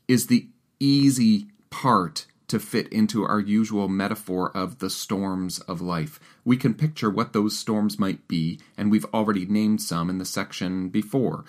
is 0.08 0.28
the 0.28 0.48
easy 0.80 1.48
part 1.70 2.28
to 2.50 2.60
fit 2.60 2.92
into 2.92 3.24
our 3.24 3.40
usual 3.40 3.88
metaphor 3.88 4.52
of 4.56 4.80
the 4.80 4.90
storms 4.90 5.60
of 5.60 5.80
life. 5.80 6.20
We 6.44 6.58
can 6.58 6.74
picture 6.74 7.10
what 7.10 7.32
those 7.32 7.58
storms 7.58 7.98
might 7.98 8.28
be, 8.28 8.60
and 8.78 8.92
we've 8.92 9.06
already 9.06 9.46
named 9.46 9.82
some 9.82 10.10
in 10.10 10.18
the 10.18 10.26
section 10.26 10.90
before. 10.90 11.46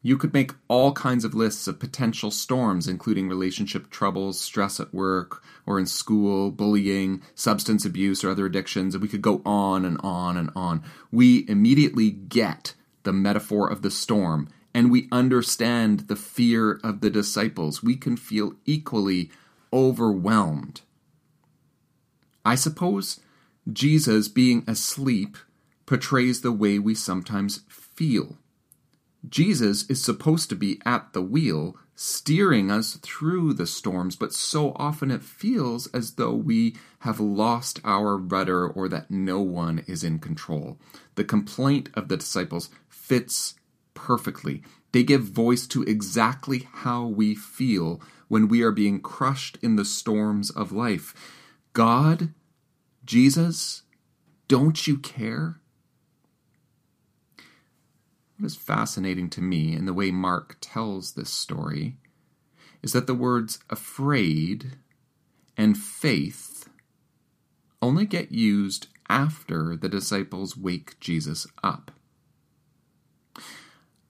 You 0.00 0.16
could 0.16 0.32
make 0.32 0.52
all 0.68 0.92
kinds 0.92 1.24
of 1.24 1.34
lists 1.34 1.66
of 1.66 1.78
potential 1.78 2.30
storms, 2.30 2.88
including 2.88 3.28
relationship 3.28 3.90
troubles, 3.90 4.40
stress 4.40 4.80
at 4.80 4.94
work 4.94 5.42
or 5.66 5.78
in 5.78 5.86
school, 5.86 6.50
bullying, 6.50 7.22
substance 7.34 7.84
abuse, 7.84 8.24
or 8.24 8.30
other 8.30 8.46
addictions, 8.46 8.94
and 8.94 9.02
we 9.02 9.08
could 9.08 9.22
go 9.22 9.42
on 9.44 9.84
and 9.84 9.98
on 10.02 10.36
and 10.36 10.50
on. 10.56 10.82
We 11.10 11.48
immediately 11.48 12.10
get 12.10 12.74
the 13.04 13.12
metaphor 13.12 13.70
of 13.70 13.82
the 13.82 13.90
storm, 13.90 14.48
and 14.74 14.90
we 14.90 15.08
understand 15.12 16.08
the 16.08 16.16
fear 16.16 16.80
of 16.82 17.00
the 17.00 17.10
disciples. 17.10 17.82
We 17.82 17.96
can 17.96 18.16
feel 18.16 18.54
equally 18.64 19.30
overwhelmed. 19.72 20.82
I 22.44 22.54
suppose 22.54 23.20
Jesus 23.70 24.28
being 24.28 24.64
asleep 24.66 25.36
portrays 25.86 26.40
the 26.40 26.52
way 26.52 26.78
we 26.78 26.94
sometimes 26.94 27.60
feel. 27.68 28.38
Jesus 29.28 29.88
is 29.88 30.02
supposed 30.02 30.48
to 30.48 30.56
be 30.56 30.80
at 30.84 31.12
the 31.12 31.22
wheel, 31.22 31.76
steering 31.94 32.70
us 32.70 32.94
through 33.02 33.54
the 33.54 33.66
storms, 33.66 34.16
but 34.16 34.32
so 34.32 34.72
often 34.76 35.10
it 35.10 35.22
feels 35.22 35.86
as 35.88 36.12
though 36.12 36.34
we 36.34 36.76
have 37.00 37.20
lost 37.20 37.80
our 37.84 38.16
rudder 38.16 38.66
or 38.66 38.88
that 38.88 39.10
no 39.10 39.40
one 39.40 39.84
is 39.86 40.02
in 40.02 40.18
control. 40.18 40.78
The 41.14 41.24
complaint 41.24 41.90
of 41.94 42.08
the 42.08 42.16
disciples 42.16 42.70
fits 42.88 43.54
perfectly. 43.94 44.62
They 44.92 45.02
give 45.02 45.22
voice 45.22 45.66
to 45.68 45.82
exactly 45.82 46.68
how 46.72 47.06
we 47.06 47.34
feel 47.34 48.00
when 48.28 48.48
we 48.48 48.62
are 48.62 48.72
being 48.72 49.00
crushed 49.00 49.58
in 49.62 49.76
the 49.76 49.84
storms 49.84 50.50
of 50.50 50.72
life. 50.72 51.14
God, 51.72 52.32
Jesus, 53.04 53.82
don't 54.48 54.86
you 54.86 54.98
care? 54.98 55.61
What 58.42 58.50
is 58.50 58.56
fascinating 58.56 59.30
to 59.30 59.40
me 59.40 59.72
in 59.76 59.86
the 59.86 59.94
way 59.94 60.10
Mark 60.10 60.56
tells 60.60 61.12
this 61.12 61.30
story 61.30 61.94
is 62.82 62.92
that 62.92 63.06
the 63.06 63.14
words 63.14 63.60
afraid 63.70 64.78
and 65.56 65.78
faith 65.78 66.68
only 67.80 68.04
get 68.04 68.32
used 68.32 68.88
after 69.08 69.76
the 69.76 69.88
disciples 69.88 70.56
wake 70.56 70.98
Jesus 70.98 71.46
up. 71.62 71.92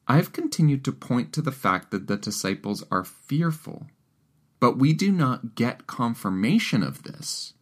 I've 0.09 0.33
continued 0.33 0.83
to 0.87 0.93
point 0.93 1.35
to 1.35 1.43
the 1.43 1.53
fact 1.53 1.91
that 1.91 2.07
the 2.07 2.17
disciples 2.17 2.83
are 2.91 3.05
fearful 3.05 3.89
but 4.61 4.79
we 4.79 4.95
do 4.95 5.13
not 5.13 5.55
get 5.57 5.87
confirmation 5.87 6.83
of 6.83 7.03
this 7.03 7.53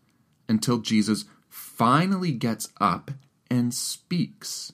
until 0.49 0.79
Jesus 0.79 1.25
finally 1.49 2.31
gets 2.31 2.69
up 2.81 3.11
and 3.51 3.75
speaks. 3.75 4.73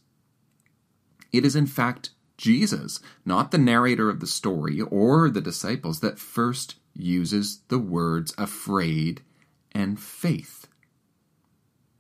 It 1.37 1.45
is, 1.45 1.57
in 1.57 1.67
fact, 1.67 2.11
Jesus, 2.37 3.01
not 3.25 3.51
the 3.51 3.59
narrator 3.59 4.11
of 4.11 4.21
the 4.21 4.27
story 4.27 4.81
or 4.81 5.31
the 5.31 5.41
disciples, 5.41 6.01
that 6.01 6.19
first 6.19 6.77
uses 6.95 7.61
the 7.69 7.79
words 7.79 8.35
afraid 8.39 9.23
and 9.73 9.99
faith. 9.99 10.67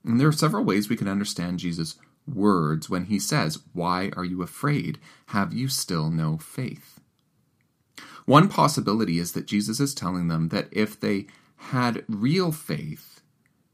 And 0.05 0.21
there 0.21 0.28
are 0.28 0.33
several 0.33 0.64
ways 0.64 0.88
we 0.88 0.97
can 0.97 1.09
understand 1.09 1.59
Jesus' 1.59 1.97
words 2.26 2.88
when 2.88 3.07
he 3.07 3.19
says, 3.19 3.61
Why 3.73 4.11
are 4.16 4.25
you 4.25 4.43
afraid? 4.43 4.99
Have 5.26 5.52
you 5.52 5.69
still 5.69 6.11
no 6.11 6.38
faith? 6.38 7.00
One 8.25 8.49
possibility 8.49 9.19
is 9.19 9.33
that 9.33 9.47
Jesus 9.47 9.81
is 9.81 9.95
telling 9.95 10.28
them 10.28 10.49
that 10.49 10.69
if 10.73 10.99
they 10.99 11.26
had 11.57 12.05
real 12.09 12.52
faith, 12.52 13.21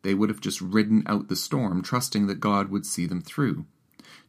they 0.03 0.15
would 0.15 0.29
have 0.29 0.41
just 0.41 0.61
ridden 0.61 1.03
out 1.07 1.29
the 1.29 1.37
storm, 1.37 1.83
trusting 1.83 2.27
that 2.27 2.41
God 2.41 2.69
would 2.69 2.85
see 2.85 3.07
them 3.07 3.23
through. 3.23 3.67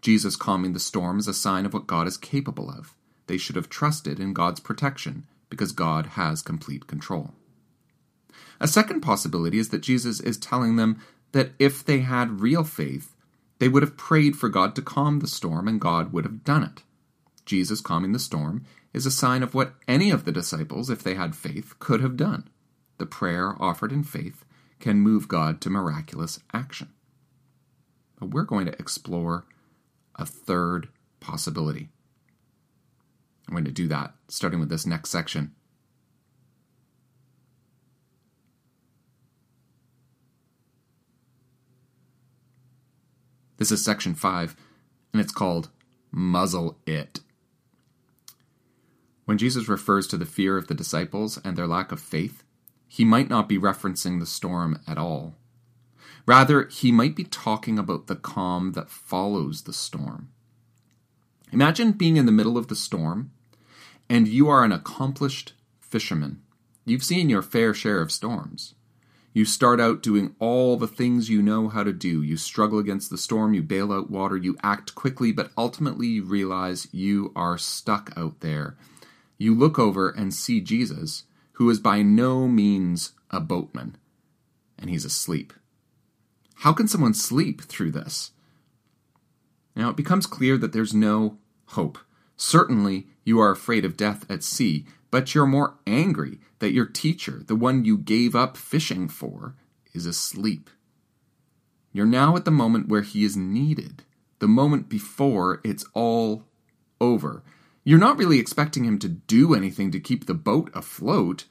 Jesus 0.02 0.36
calming 0.36 0.74
the 0.74 0.80
storm 0.80 1.20
is 1.20 1.28
a 1.28 1.34
sign 1.34 1.66
of 1.66 1.74
what 1.74 1.88
God 1.88 2.08
is 2.08 2.18
capable 2.18 2.70
of. 2.70 2.94
They 3.28 3.38
should 3.38 3.56
have 3.56 3.70
trusted 3.70 4.20
in 4.20 4.34
God's 4.34 4.60
protection, 4.60 5.26
because 5.54 5.72
God 5.72 6.08
has 6.08 6.42
complete 6.42 6.88
control. 6.88 7.32
A 8.60 8.68
second 8.68 9.02
possibility 9.02 9.60
is 9.60 9.70
that 9.70 9.82
Jesus 9.82 10.20
is 10.20 10.36
telling 10.36 10.78
them 10.78 11.00
that 11.32 11.52
if 11.60 11.86
they 11.86 12.00
had 12.00 12.42
real 12.42 12.64
faith, 12.64 13.16
they 13.60 13.68
would 13.68 13.84
have 13.84 13.96
prayed 13.96 14.36
for 14.36 14.50
God 14.50 14.76
to 14.76 14.82
calm 14.82 15.20
the 15.20 15.28
storm 15.28 15.68
and 15.68 15.80
God 15.80 16.12
would 16.12 16.26
have 16.26 16.44
done 16.44 16.64
it. 16.64 16.82
Jesus 17.46 17.82
calming 17.82 18.14
the 18.14 18.20
storm 18.20 18.66
is 18.94 19.06
a 19.06 19.12
sign 19.12 19.44
of 19.44 19.54
what 19.54 19.76
any 19.88 20.10
of 20.10 20.26
the 20.26 20.32
disciples, 20.32 20.90
if 20.90 21.04
they 21.04 21.14
had 21.14 21.36
faith, 21.36 21.78
could 21.78 22.02
have 22.02 22.18
done. 22.18 22.50
The 22.98 23.06
prayer 23.06 23.56
offered 23.62 23.92
in 23.92 24.04
faith 24.04 24.46
can 24.80 25.02
move 25.02 25.28
God 25.28 25.62
to 25.62 25.70
miraculous 25.70 26.40
action. 26.52 26.90
But 28.20 28.32
we're 28.32 28.44
going 28.44 28.66
to 28.66 28.80
explore 28.80 29.46
a 30.16 30.26
third 30.26 30.90
possibility. 31.20 31.90
I'm 33.48 33.54
going 33.54 33.66
to 33.66 33.72
do 33.72 33.88
that 33.88 34.14
starting 34.28 34.60
with 34.60 34.70
this 34.70 34.86
next 34.86 35.10
section. 35.10 35.54
This 43.58 43.72
is 43.72 43.86
section 43.86 44.14
5, 44.14 44.56
and 45.14 45.22
it's 45.22 45.32
called 45.32 45.70
Muzzle 46.12 46.78
It. 46.86 47.22
When 49.26 49.38
Jesus 49.38 49.70
refers 49.70 50.06
to 50.08 50.18
the 50.18 50.26
fear 50.26 50.58
of 50.58 50.68
the 50.68 50.74
disciples 50.74 51.40
and 51.46 51.56
their 51.56 51.68
lack 51.68 51.92
of 51.92 52.02
faith, 52.02 52.44
he 52.88 53.06
might 53.06 53.30
not 53.30 53.48
be 53.48 53.58
referencing 53.58 54.20
the 54.20 54.26
storm 54.26 54.80
at 54.88 54.98
all. 54.98 55.36
Rather, 56.26 56.68
he 56.68 56.92
might 56.92 57.16
be 57.16 57.24
talking 57.26 57.78
about 57.78 58.08
the 58.08 58.16
calm 58.16 58.72
that 58.74 58.90
follows 58.90 59.64
the 59.64 59.74
storm. 59.74 60.30
Imagine 61.52 61.92
being 61.92 62.18
in 62.18 62.26
the 62.26 62.32
middle 62.32 62.58
of 62.58 62.68
the 62.68 62.76
storm 62.76 63.32
and 64.10 64.28
you 64.28 64.50
are 64.50 64.64
an 64.64 64.72
accomplished 64.72 65.54
fisherman. 65.80 66.42
You've 66.86 67.04
seen 67.04 67.30
your 67.30 67.42
fair 67.42 67.74
share 67.74 68.02
of 68.02 68.12
storms. 68.12 68.74
You 69.34 69.46
start 69.46 69.80
out 69.80 70.04
doing 70.04 70.36
all 70.40 70.78
the 70.78 70.88
things 70.88 71.30
you 71.30 71.42
know 71.42 71.70
how 71.70 71.84
to 71.84 71.94
do. 71.94 72.22
You 72.22 72.38
struggle 72.38 72.80
against 72.80 73.10
the 73.10 73.18
storm, 73.18 73.54
you 73.54 73.64
bail 73.64 73.92
out 73.92 74.12
water, 74.12 74.38
you 74.38 74.56
act 74.62 74.94
quickly, 74.96 75.32
but 75.32 75.52
ultimately 75.58 76.08
you 76.08 76.24
realize 76.24 76.88
you 76.92 77.32
are 77.36 77.58
stuck 77.58 78.12
out 78.16 78.42
there 78.42 78.78
you 79.38 79.54
look 79.54 79.78
over 79.78 80.10
and 80.10 80.34
see 80.34 80.62
Jesus, 80.62 81.24
who 81.54 81.70
is 81.70 81.80
by 81.80 82.02
no 82.02 82.48
means 82.48 83.12
a 83.30 83.40
boatman, 83.40 83.98
and 84.78 84.90
he's 84.90 85.06
asleep. 85.06 85.54
How 86.56 86.74
can 86.74 86.88
someone 86.88 87.14
sleep 87.14 87.62
through 87.64 87.92
this? 87.92 88.32
Now 89.76 89.90
it 89.90 89.98
becomes 89.98 90.26
clear 90.26 90.58
that 90.58 90.72
there's 90.74 90.94
no 90.94 91.38
hope. 91.68 91.98
Certainly, 92.38 93.08
you 93.24 93.40
are 93.40 93.52
afraid 93.52 93.86
of 93.86 93.98
death 93.98 94.30
at 94.30 94.44
sea, 94.44 94.86
but 95.12 95.34
you're 95.34 95.46
more 95.46 95.76
angry 95.86 96.40
that 96.60 96.74
your 96.74 96.86
teacher, 96.86 97.44
the 97.46 97.56
one 97.56 97.86
you 97.86 97.98
gave 97.98 98.36
up 98.36 98.58
fishing 98.58 99.08
for, 99.08 99.56
is 99.94 100.06
asleep. 100.06 100.70
You're 101.92 102.06
now 102.06 102.36
at 102.36 102.46
the 102.46 102.52
moment 102.52 102.88
where 102.88 103.02
he 103.02 103.24
is 103.24 103.38
needed, 103.38 104.04
the 104.40 104.48
moment 104.48 104.90
before 104.90 105.62
it's 105.64 105.86
all 105.94 106.46
over. 107.00 107.44
You're 107.84 108.00
not 108.00 108.18
really 108.18 108.40
expecting 108.40 108.86
him 108.86 108.98
to 109.00 109.10
do 109.10 109.54
anything 109.54 109.92
to 109.92 110.00
keep 110.00 110.26
the 110.26 110.34
boat 110.34 110.72
afloat, 110.74 111.46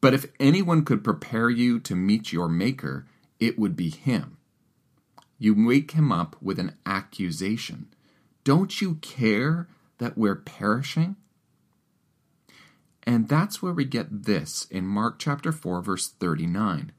but 0.00 0.12
if 0.12 0.26
anyone 0.38 0.84
could 0.84 1.04
prepare 1.04 1.48
you 1.48 1.78
to 1.80 1.94
meet 1.94 2.32
your 2.32 2.48
Maker, 2.48 3.06
it 3.38 3.58
would 3.58 3.76
be 3.76 3.90
him. 3.90 4.37
You 5.38 5.54
wake 5.54 5.92
him 5.92 6.10
up 6.10 6.36
with 6.42 6.58
an 6.58 6.76
accusation. 6.84 7.86
Don't 8.44 8.80
you 8.80 8.96
care 8.96 9.68
that 9.98 10.18
we're 10.18 10.34
perishing? 10.34 11.16
And 13.04 13.28
that's 13.28 13.62
where 13.62 13.72
we 13.72 13.84
get 13.84 14.24
this 14.24 14.66
in 14.70 14.86
Mark 14.86 15.18
chapter 15.18 15.52
4, 15.52 15.80
verse 15.80 16.08
39. 16.08 16.92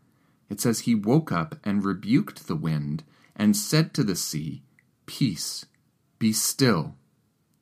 It 0.50 0.60
says, 0.60 0.82
He 0.82 0.96
woke 0.96 1.32
up 1.32 1.56
and 1.64 1.86
rebuked 1.86 2.48
the 2.48 2.56
wind 2.56 3.04
and 3.36 3.56
said 3.56 3.94
to 3.94 4.04
the 4.04 4.16
sea, 4.16 4.64
Peace, 5.06 5.66
be 6.18 6.34
still. 6.34 6.96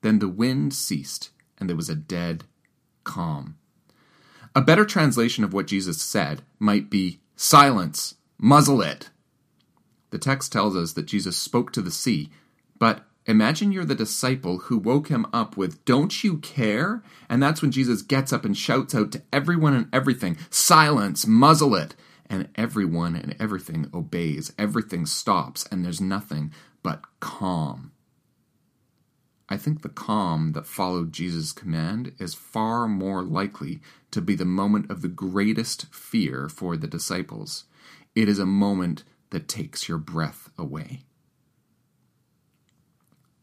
Then 0.02 0.18
the 0.18 0.28
wind 0.28 0.72
ceased, 0.72 1.30
and 1.58 1.68
there 1.68 1.76
was 1.76 1.90
a 1.90 1.94
dead 1.94 2.44
calm. 3.04 3.56
A 4.54 4.60
better 4.60 4.84
translation 4.84 5.44
of 5.44 5.52
what 5.52 5.66
Jesus 5.66 6.00
said 6.00 6.42
might 6.58 6.88
be 6.88 7.20
Silence, 7.36 8.16
muzzle 8.36 8.82
it. 8.82 9.10
The 10.10 10.18
text 10.18 10.52
tells 10.52 10.76
us 10.76 10.92
that 10.94 11.06
Jesus 11.06 11.36
spoke 11.36 11.72
to 11.72 11.82
the 11.82 11.90
sea, 11.90 12.30
but 12.78 13.04
imagine 13.26 13.72
you're 13.72 13.84
the 13.84 13.94
disciple 13.94 14.58
who 14.58 14.78
woke 14.78 15.08
him 15.08 15.26
up 15.32 15.56
with, 15.56 15.84
Don't 15.84 16.24
you 16.24 16.38
care? 16.38 17.02
And 17.28 17.42
that's 17.42 17.60
when 17.60 17.70
Jesus 17.70 18.02
gets 18.02 18.32
up 18.32 18.44
and 18.44 18.56
shouts 18.56 18.94
out 18.94 19.12
to 19.12 19.22
everyone 19.32 19.74
and 19.74 19.88
everything, 19.92 20.38
Silence, 20.50 21.26
muzzle 21.26 21.74
it. 21.74 21.94
And 22.30 22.48
everyone 22.56 23.16
and 23.16 23.34
everything 23.40 23.90
obeys, 23.94 24.52
everything 24.58 25.06
stops, 25.06 25.66
and 25.70 25.82
there's 25.82 26.00
nothing 26.00 26.52
but 26.82 27.02
calm. 27.20 27.92
I 29.48 29.56
think 29.56 29.80
the 29.80 29.88
calm 29.88 30.52
that 30.52 30.66
followed 30.66 31.12
Jesus' 31.12 31.52
command 31.52 32.12
is 32.18 32.34
far 32.34 32.86
more 32.86 33.22
likely 33.22 33.80
to 34.10 34.20
be 34.20 34.34
the 34.34 34.44
moment 34.44 34.90
of 34.90 35.00
the 35.00 35.08
greatest 35.08 35.86
fear 35.86 36.50
for 36.50 36.76
the 36.76 36.86
disciples. 36.86 37.64
It 38.14 38.28
is 38.28 38.38
a 38.38 38.46
moment 38.46 39.04
that 39.30 39.48
takes 39.48 39.88
your 39.88 39.98
breath 39.98 40.50
away. 40.58 41.02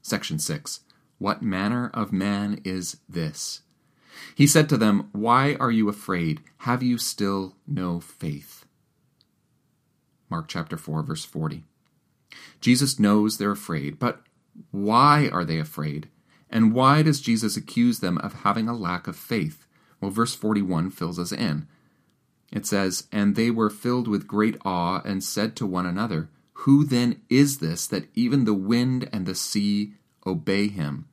Section 0.02 0.40
6 0.40 0.82
What 1.18 1.42
manner 1.42 1.90
of 1.94 2.12
man 2.12 2.62
is 2.64 2.98
this? 3.08 3.62
He 4.34 4.48
said 4.48 4.70
to 4.70 4.78
them, 4.78 5.10
Why 5.12 5.56
are 5.60 5.72
you 5.72 5.90
afraid? 5.90 6.42
Have 6.60 6.84
you 6.84 6.98
still 6.98 7.56
no 7.68 8.00
faith? 8.00 8.66
Mark 10.30 10.48
chapter 10.48 10.78
4, 10.78 11.04
verse 11.04 11.26
40. 11.26 11.64
Jesus 12.60 13.00
knows 13.00 13.38
they're 13.38 13.52
afraid, 13.52 14.00
but 14.00 14.22
why 14.72 15.30
are 15.32 15.46
they 15.46 15.60
afraid? 15.60 16.10
And 16.50 16.74
why 16.74 17.02
does 17.02 17.22
Jesus 17.22 17.58
accuse 17.58 18.00
them 18.00 18.18
of 18.20 18.42
having 18.44 18.68
a 18.68 18.76
lack 18.76 19.08
of 19.08 19.16
faith? 19.16 19.66
Well, 20.00 20.12
verse 20.12 20.36
41 20.36 20.92
fills 20.92 21.20
us 21.20 21.32
in. 21.32 21.68
It 22.52 22.66
says, 22.66 23.08
And 23.12 23.36
they 23.36 23.52
were 23.52 23.70
filled 23.70 24.08
with 24.08 24.28
great 24.28 24.58
awe 24.64 25.02
and 25.04 25.24
said 25.24 25.56
to 25.58 25.66
one 25.66 25.86
another, 25.86 26.30
Who 26.60 26.86
then 26.86 27.22
is 27.30 27.60
this 27.60 27.88
that 27.88 28.08
even 28.14 28.46
the 28.46 28.54
wind 28.54 29.10
and 29.12 29.26
the 29.26 29.36
sea 29.36 29.94
obey 30.26 30.68
him? 30.68 31.08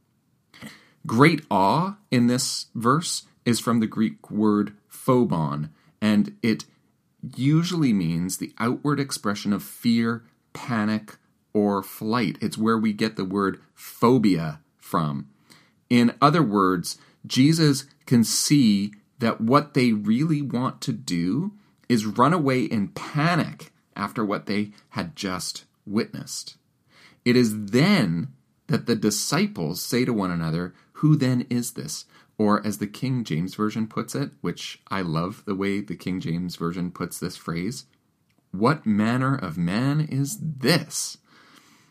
Great 1.07 1.45
awe 1.51 1.97
in 2.11 2.29
this 2.29 2.67
verse 2.75 3.25
is 3.45 3.59
from 3.59 3.81
the 3.81 3.87
Greek 3.87 4.31
word 4.31 4.75
phobon, 4.89 5.71
and 6.01 6.37
it 6.43 6.65
usually 7.37 7.93
means 7.93 8.39
the 8.39 8.53
outward 8.59 9.01
expression 9.01 9.53
of 9.53 9.62
fear, 9.62 10.25
panic, 10.53 11.17
or 11.53 11.83
flight. 11.83 12.39
It's 12.41 12.59
where 12.59 12.79
we 12.79 12.93
get 12.93 13.17
the 13.17 13.25
word 13.25 13.61
phobia 13.75 14.61
from. 14.79 15.29
In 15.91 16.15
other 16.21 16.43
words, 16.43 16.99
Jesus 17.27 17.85
can 18.07 18.25
see 18.25 18.93
that 19.23 19.41
what 19.41 19.75
they 19.75 19.93
really 19.93 20.43
want 20.43 20.81
to 20.81 20.93
do 20.93 21.52
is 21.88 22.05
run 22.05 22.33
away 22.33 22.64
in 22.64 22.88
panic 22.88 23.71
after 23.95 24.25
what 24.25 24.47
they 24.47 24.73
had 24.91 25.14
just 25.14 25.64
witnessed. 25.87 26.57
It 27.25 27.37
is 27.37 27.67
then 27.67 28.33
that 28.67 28.87
the 28.87 28.97
disciples 28.97 29.81
say 29.81 30.05
to 30.05 30.12
one 30.12 30.33
another, 30.33 30.75
Who 30.95 31.14
then 31.14 31.47
is 31.49 31.75
this? 31.75 32.05
Or, 32.37 32.67
as 32.67 32.79
the 32.79 32.88
King 32.88 33.23
James 33.23 33.55
Version 33.55 33.87
puts 33.87 34.17
it, 34.17 34.33
which 34.41 34.81
I 34.88 35.02
love 35.02 35.45
the 35.47 35.55
way 35.55 35.81
the 35.81 35.95
King 35.95 36.19
James 36.19 36.57
Version 36.57 36.91
puts 36.91 37.21
this 37.21 37.37
phrase, 37.37 37.85
What 38.50 38.85
manner 38.85 39.37
of 39.37 39.57
man 39.57 40.00
is 40.00 40.38
this? 40.41 41.19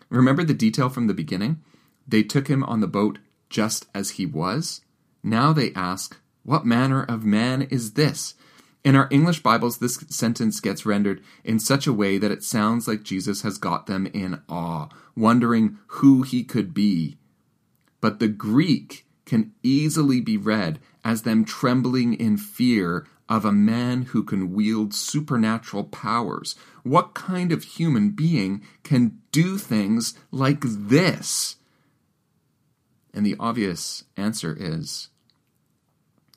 Remember 0.10 0.44
the 0.44 0.54
detail 0.54 0.90
from 0.90 1.08
the 1.08 1.14
beginning? 1.14 1.62
They 2.06 2.24
took 2.24 2.50
him 2.50 2.62
on 2.66 2.82
the 2.82 2.88
boat 2.88 3.20
just 3.50 3.88
as 3.96 4.12
he 4.12 4.26
was. 4.26 4.82
Now 5.24 5.54
they 5.54 5.72
ask, 5.76 6.18
What 6.44 6.66
manner 6.66 7.04
of 7.04 7.24
man 7.24 7.62
is 7.64 7.94
this? 7.94 8.34
In 8.84 8.96
our 8.96 9.08
English 9.12 9.44
Bibles, 9.44 9.78
this 9.78 10.04
sentence 10.10 10.60
gets 10.60 10.88
rendered 10.88 11.22
in 11.44 11.60
such 11.60 11.86
a 11.86 11.94
way 11.94 12.18
that 12.18 12.32
it 12.32 12.44
sounds 12.44 12.88
like 12.88 13.04
Jesus 13.04 13.44
has 13.44 13.60
got 13.60 13.86
them 13.86 14.08
in 14.08 14.42
awe, 14.50 14.88
wondering 15.16 15.78
who 15.88 16.24
he 16.24 16.44
could 16.44 16.74
be. 16.74 17.18
But 18.00 18.20
the 18.20 18.28
Greek 18.28 19.06
can 19.26 19.54
easily 19.62 20.20
be 20.20 20.36
read 20.36 20.80
as 21.06 21.22
them 21.22 21.46
trembling 21.46 22.16
in 22.16 22.38
fear 22.38 23.06
of 23.30 23.46
a 23.46 23.52
man 23.52 24.02
who 24.02 24.24
can 24.24 24.52
wield 24.52 24.96
supernatural 24.96 25.84
powers. 25.86 26.56
What 26.84 27.14
kind 27.14 27.52
of 27.52 27.64
human 27.64 28.10
being 28.10 28.64
can 28.84 29.20
do 29.32 29.60
things 29.60 30.16
like 30.32 30.62
this? 30.62 31.58
And 33.14 33.26
the 33.26 33.36
obvious 33.40 34.06
answer 34.18 34.58
is 34.60 35.11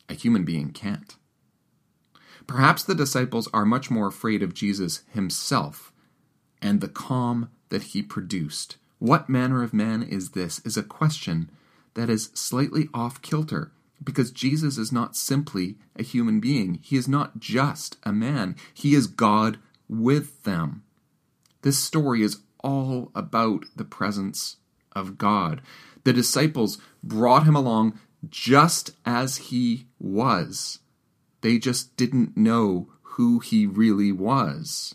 a 0.09 0.15
human 0.15 0.45
being 0.45 0.71
can't. 0.71 1.17
Perhaps 2.47 2.85
the 2.85 2.95
disciples 2.95 3.49
are 3.55 3.65
much 3.65 3.91
more 3.91 4.09
afraid 4.09 4.43
of 4.43 4.55
Jesus 4.55 5.03
himself 5.13 5.93
and 6.61 6.81
the 6.81 6.89
calm 6.89 7.51
that 7.71 7.83
he 7.83 8.03
produced. 8.03 8.77
What 8.99 9.29
manner 9.29 9.63
of 9.63 9.75
man 9.75 10.03
is 10.03 10.31
this? 10.31 10.61
is 10.65 10.77
a 10.77 10.83
question 10.83 11.51
that 11.95 12.11
is 12.11 12.31
slightly 12.35 12.89
off 12.93 13.23
kilter 13.23 13.73
because 14.03 14.31
Jesus 14.31 14.77
is 14.77 14.93
not 14.93 15.17
simply 15.17 15.77
a 15.97 16.03
human 16.03 16.41
being. 16.41 16.79
He 16.83 16.97
is 16.97 17.09
not 17.09 17.39
just 17.39 17.97
a 18.03 18.13
man. 18.13 18.57
He 18.73 18.95
is 18.95 19.07
God 19.07 19.59
with 19.89 20.43
them. 20.43 20.83
This 21.63 21.79
story 21.79 22.23
is 22.23 22.41
all 22.63 23.11
about 23.15 23.65
the 23.77 23.85
presence 23.85 24.57
of 24.93 25.19
God. 25.19 25.63
The 26.05 26.13
disciples 26.13 26.79
brought 27.03 27.45
him 27.45 27.57
along 27.57 27.99
just 28.31 28.91
as 29.05 29.37
he 29.37 29.87
was. 29.99 30.81
They 31.41 31.59
just 31.59 31.97
didn't 31.97 32.37
know 32.37 32.89
who 33.03 33.39
he 33.39 33.67
really 33.67 34.13
was. 34.13 34.95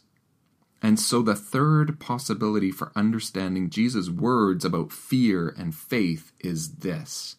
And 0.81 0.99
so, 0.99 1.21
the 1.21 1.35
third 1.35 1.99
possibility 1.99 2.71
for 2.71 2.91
understanding 2.95 3.69
Jesus' 3.69 4.09
words 4.09 4.63
about 4.63 4.91
fear 4.91 5.53
and 5.57 5.75
faith 5.75 6.31
is 6.39 6.75
this 6.75 7.35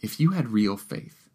if 0.00 0.20
you 0.20 0.30
had 0.30 0.50
real 0.50 0.76
faith, 0.76 1.28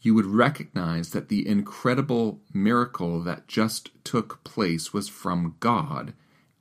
you 0.00 0.14
would 0.14 0.26
recognize 0.26 1.10
that 1.10 1.28
the 1.28 1.46
incredible 1.46 2.40
miracle 2.52 3.20
that 3.20 3.48
just 3.48 3.90
took 4.04 4.42
place 4.44 4.92
was 4.92 5.08
from 5.08 5.56
God, 5.60 6.12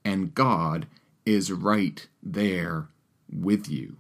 and 0.05 0.33
God 0.33 0.87
is 1.25 1.51
right 1.51 2.07
there 2.23 2.89
with 3.31 3.69
you. 3.69 3.97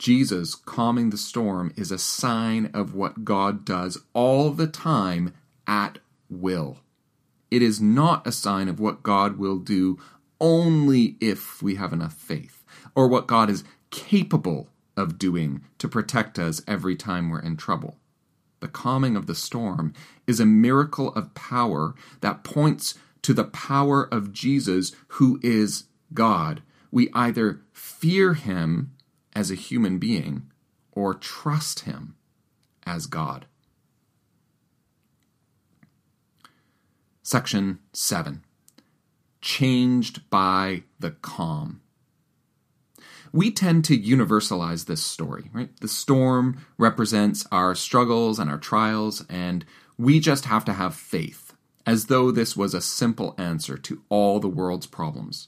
Jesus 0.00 0.54
calming 0.54 1.10
the 1.10 1.18
storm 1.18 1.74
is 1.76 1.92
a 1.92 1.98
sign 1.98 2.70
of 2.72 2.94
what 2.94 3.22
God 3.22 3.66
does 3.66 3.98
all 4.14 4.48
the 4.48 4.66
time 4.66 5.34
at 5.66 5.98
will. 6.30 6.78
It 7.50 7.60
is 7.60 7.82
not 7.82 8.26
a 8.26 8.32
sign 8.32 8.70
of 8.70 8.80
what 8.80 9.02
God 9.02 9.36
will 9.36 9.58
do 9.58 9.98
only 10.40 11.18
if 11.20 11.62
we 11.62 11.74
have 11.74 11.92
enough 11.92 12.14
faith, 12.14 12.64
or 12.94 13.08
what 13.08 13.26
God 13.26 13.50
is 13.50 13.62
capable 13.90 14.70
of 14.96 15.18
doing 15.18 15.64
to 15.76 15.86
protect 15.86 16.38
us 16.38 16.62
every 16.66 16.96
time 16.96 17.28
we're 17.28 17.38
in 17.38 17.58
trouble. 17.58 17.98
The 18.60 18.68
calming 18.68 19.16
of 19.16 19.26
the 19.26 19.34
storm 19.34 19.92
is 20.26 20.40
a 20.40 20.46
miracle 20.46 21.12
of 21.12 21.34
power 21.34 21.94
that 22.22 22.42
points 22.42 22.94
to 23.20 23.34
the 23.34 23.44
power 23.44 24.08
of 24.10 24.32
Jesus, 24.32 24.96
who 25.08 25.38
is 25.42 25.84
God. 26.14 26.62
We 26.90 27.10
either 27.12 27.60
fear 27.74 28.32
him 28.32 28.92
as 29.40 29.50
a 29.50 29.54
human 29.54 29.96
being 29.96 30.42
or 30.92 31.14
trust 31.14 31.80
him 31.80 32.14
as 32.84 33.06
God. 33.06 33.46
Section 37.22 37.78
7 37.94 38.44
Changed 39.40 40.28
by 40.28 40.82
the 40.98 41.12
Calm 41.12 41.80
we 43.32 43.50
tend 43.50 43.84
to 43.84 43.96
universalize 43.96 44.86
this 44.86 45.02
story, 45.02 45.50
right? 45.52 45.70
The 45.80 45.88
storm 45.88 46.66
represents 46.76 47.46
our 47.52 47.76
struggles 47.76 48.40
and 48.40 48.50
our 48.50 48.58
trials, 48.58 49.24
and 49.30 49.64
we 49.96 50.18
just 50.18 50.46
have 50.46 50.64
to 50.64 50.72
have 50.72 50.96
faith, 50.96 51.54
as 51.86 52.06
though 52.06 52.32
this 52.32 52.56
was 52.56 52.74
a 52.74 52.80
simple 52.80 53.36
answer 53.38 53.78
to 53.78 54.02
all 54.08 54.40
the 54.40 54.48
world's 54.48 54.88
problems. 54.88 55.46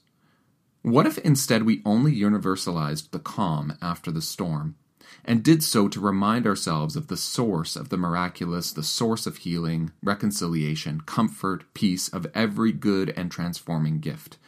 What 0.82 1.06
if 1.06 1.16
instead 1.18 1.62
we 1.62 1.80
only 1.84 2.12
universalized 2.12 3.12
the 3.12 3.20
calm 3.20 3.78
after 3.80 4.10
the 4.10 4.20
storm, 4.20 4.74
and 5.24 5.42
did 5.42 5.62
so 5.62 5.86
to 5.86 6.00
remind 6.00 6.44
ourselves 6.44 6.96
of 6.96 7.06
the 7.06 7.16
source 7.16 7.76
of 7.76 7.88
the 7.88 7.96
miraculous, 7.96 8.72
the 8.72 8.82
source 8.82 9.24
of 9.24 9.38
healing, 9.38 9.92
reconciliation, 10.02 11.02
comfort, 11.02 11.64
peace, 11.72 12.08
of 12.08 12.26
every 12.34 12.72
good 12.72 13.10
and 13.10 13.30
transforming 13.30 14.00
gift? 14.00 14.38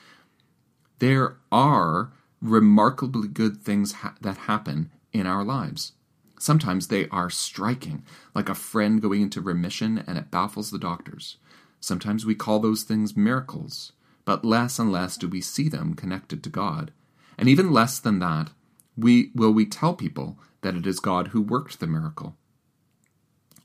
There 0.99 1.37
are 1.53 2.13
remarkably 2.43 3.29
good 3.29 3.63
things 3.63 3.93
ha- 3.93 4.17
that 4.21 4.37
happen 4.37 4.91
in 5.13 5.29
our 5.29 5.45
lives. 5.45 5.93
Sometimes 6.41 6.89
they 6.89 7.09
are 7.11 7.31
striking, 7.31 8.03
like 8.35 8.49
a 8.49 8.57
friend 8.57 9.01
going 9.01 9.23
into 9.23 9.41
remission 9.41 10.03
and 10.05 10.19
it 10.19 10.33
baffles 10.33 10.73
the 10.73 10.79
doctors. 10.79 11.37
Sometimes 11.79 12.27
we 12.27 12.35
call 12.35 12.59
those 12.59 12.83
things 12.83 13.17
miracles, 13.17 13.93
but 14.25 14.45
less 14.45 14.79
and 14.79 14.91
less 14.91 15.17
do 15.17 15.29
we 15.29 15.41
see 15.41 15.69
them 15.69 15.95
connected 15.95 16.43
to 16.43 16.51
God. 16.51 16.93
And 17.37 17.49
even 17.49 17.73
less 17.73 17.99
than 17.99 18.19
that, 18.21 18.51
We, 18.97 19.33
will 19.35 19.53
we 19.53 19.67
tell 19.67 19.95
people 19.95 20.39
that 20.61 20.77
it 20.77 20.87
is 20.87 21.01
God 21.01 21.29
who 21.29 21.43
worked 21.43 21.81
the 21.81 21.87
miracle? 21.87 22.37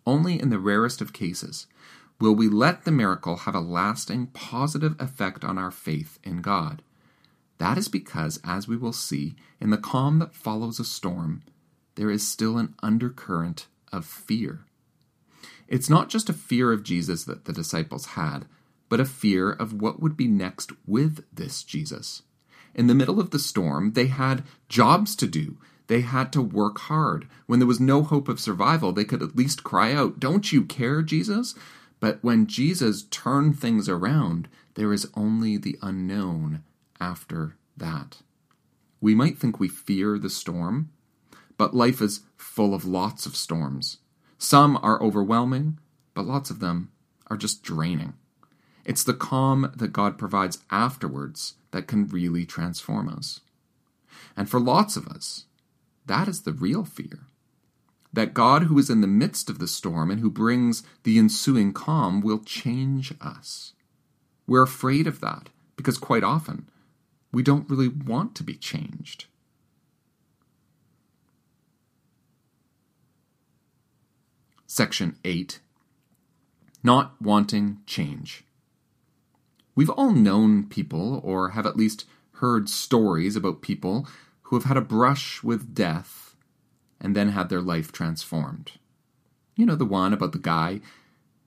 Only 0.06 0.40
in 0.42 0.50
the 0.50 0.58
rarest 0.58 1.02
of 1.02 1.14
cases 1.14 1.68
will 2.20 2.34
we 2.34 2.50
let 2.50 2.84
the 2.84 2.92
miracle 2.92 3.38
have 3.38 3.56
a 3.56 3.60
lasting 3.60 4.28
positive 4.28 4.96
effect 5.00 5.46
on 5.46 5.58
our 5.58 5.72
faith 5.72 6.18
in 6.24 6.42
God. 6.42 6.82
That 7.60 7.78
is 7.78 7.88
because, 7.88 8.40
as 8.44 8.68
we 8.68 8.76
will 8.76 8.94
see, 8.94 9.36
in 9.60 9.70
the 9.70 9.78
calm 9.78 10.20
that 10.20 10.34
follows 10.34 10.80
a 10.80 10.84
storm, 10.86 11.44
there 11.96 12.10
is 12.10 12.26
still 12.28 12.58
an 12.58 12.74
undercurrent 12.82 13.68
of 13.92 14.06
fear. 14.06 14.66
It's 15.68 15.90
not 15.90 16.10
just 16.10 16.30
a 16.30 16.34
fear 16.34 16.72
of 16.72 16.84
Jesus 16.84 17.26
that 17.26 17.46
the 17.46 17.54
disciples 17.54 18.08
had, 18.08 18.48
but 18.90 19.00
a 19.00 19.06
fear 19.06 19.52
of 19.52 19.82
what 19.82 20.02
would 20.02 20.18
be 20.18 20.28
next 20.28 20.72
with 20.86 21.24
this 21.34 21.64
Jesus. 21.64 22.24
In 22.76 22.88
the 22.88 22.96
middle 22.96 23.20
of 23.20 23.30
the 23.32 23.40
storm, 23.40 23.94
they 23.94 24.08
had 24.08 24.44
jobs 24.68 25.16
to 25.18 25.28
do. 25.28 25.58
They 25.88 26.02
had 26.02 26.32
to 26.34 26.42
work 26.42 26.80
hard. 26.80 27.28
When 27.48 27.60
there 27.60 27.68
was 27.68 27.80
no 27.80 28.04
hope 28.04 28.28
of 28.28 28.40
survival, 28.40 28.92
they 28.92 29.06
could 29.06 29.24
at 29.24 29.36
least 29.36 29.64
cry 29.64 29.94
out, 29.94 30.20
Don't 30.20 30.52
you 30.52 30.64
care, 30.64 31.02
Jesus? 31.02 31.56
But 32.00 32.20
when 32.22 32.48
Jesus 32.48 33.04
turned 33.04 33.60
things 33.60 33.90
around, 33.90 34.48
there 34.76 34.94
is 34.94 35.10
only 35.16 35.58
the 35.58 35.78
unknown 35.82 36.64
after 37.00 37.58
that. 37.76 38.18
We 39.02 39.16
might 39.16 39.38
think 39.38 39.60
we 39.60 39.68
fear 39.68 40.18
the 40.18 40.30
storm, 40.30 40.92
but 41.58 41.74
life 41.74 42.02
is 42.02 42.22
full 42.38 42.74
of 42.74 42.86
lots 42.86 43.26
of 43.26 43.36
storms. 43.36 43.98
Some 44.38 44.78
are 44.82 45.02
overwhelming, 45.02 45.80
but 46.14 46.26
lots 46.26 46.50
of 46.50 46.60
them 46.60 46.92
are 47.28 47.38
just 47.38 47.64
draining. 47.64 48.14
It's 48.90 49.04
the 49.04 49.14
calm 49.14 49.72
that 49.76 49.94
God 49.94 50.18
provides 50.18 50.64
afterwards 50.72 51.54
that 51.70 51.86
can 51.86 52.08
really 52.08 52.44
transform 52.44 53.08
us. 53.08 53.40
And 54.36 54.50
for 54.50 54.60
lots 54.60 54.98
of 54.98 55.08
us, 55.08 55.46
that 56.08 56.28
is 56.28 56.42
the 56.42 56.54
real 56.54 56.84
fear. 56.84 57.28
That 58.12 58.34
God, 58.34 58.64
who 58.64 58.80
is 58.80 58.90
in 58.90 59.02
the 59.02 59.06
midst 59.06 59.48
of 59.48 59.60
the 59.60 59.68
storm 59.68 60.10
and 60.10 60.22
who 60.22 60.32
brings 60.32 60.82
the 61.04 61.20
ensuing 61.20 61.72
calm, 61.72 62.20
will 62.20 62.40
change 62.40 63.14
us. 63.22 63.74
We're 64.48 64.64
afraid 64.64 65.06
of 65.06 65.22
that 65.22 65.50
because 65.76 66.00
quite 66.00 66.24
often 66.24 66.68
we 67.32 67.44
don't 67.44 67.70
really 67.70 67.90
want 67.90 68.34
to 68.38 68.44
be 68.44 68.56
changed. 68.56 69.28
Section 74.66 75.16
8 75.24 75.60
Not 76.82 77.14
Wanting 77.22 77.82
Change. 77.86 78.46
We've 79.80 79.90
all 79.92 80.12
known 80.12 80.66
people, 80.66 81.22
or 81.24 81.52
have 81.52 81.66
at 81.66 81.78
least 81.78 82.04
heard 82.42 82.68
stories 82.68 83.38
about 83.38 83.62
people 83.62 84.06
who 84.42 84.58
have 84.58 84.66
had 84.66 84.76
a 84.76 84.82
brush 84.82 85.42
with 85.42 85.74
death 85.74 86.36
and 87.00 87.16
then 87.16 87.30
had 87.30 87.48
their 87.48 87.62
life 87.62 87.94
transformed. 87.94 88.74
You 89.56 89.66
know, 89.66 89.78
the 89.78 89.86
one 89.86 90.12
about 90.12 90.34
the 90.34 90.38
guy 90.38 90.82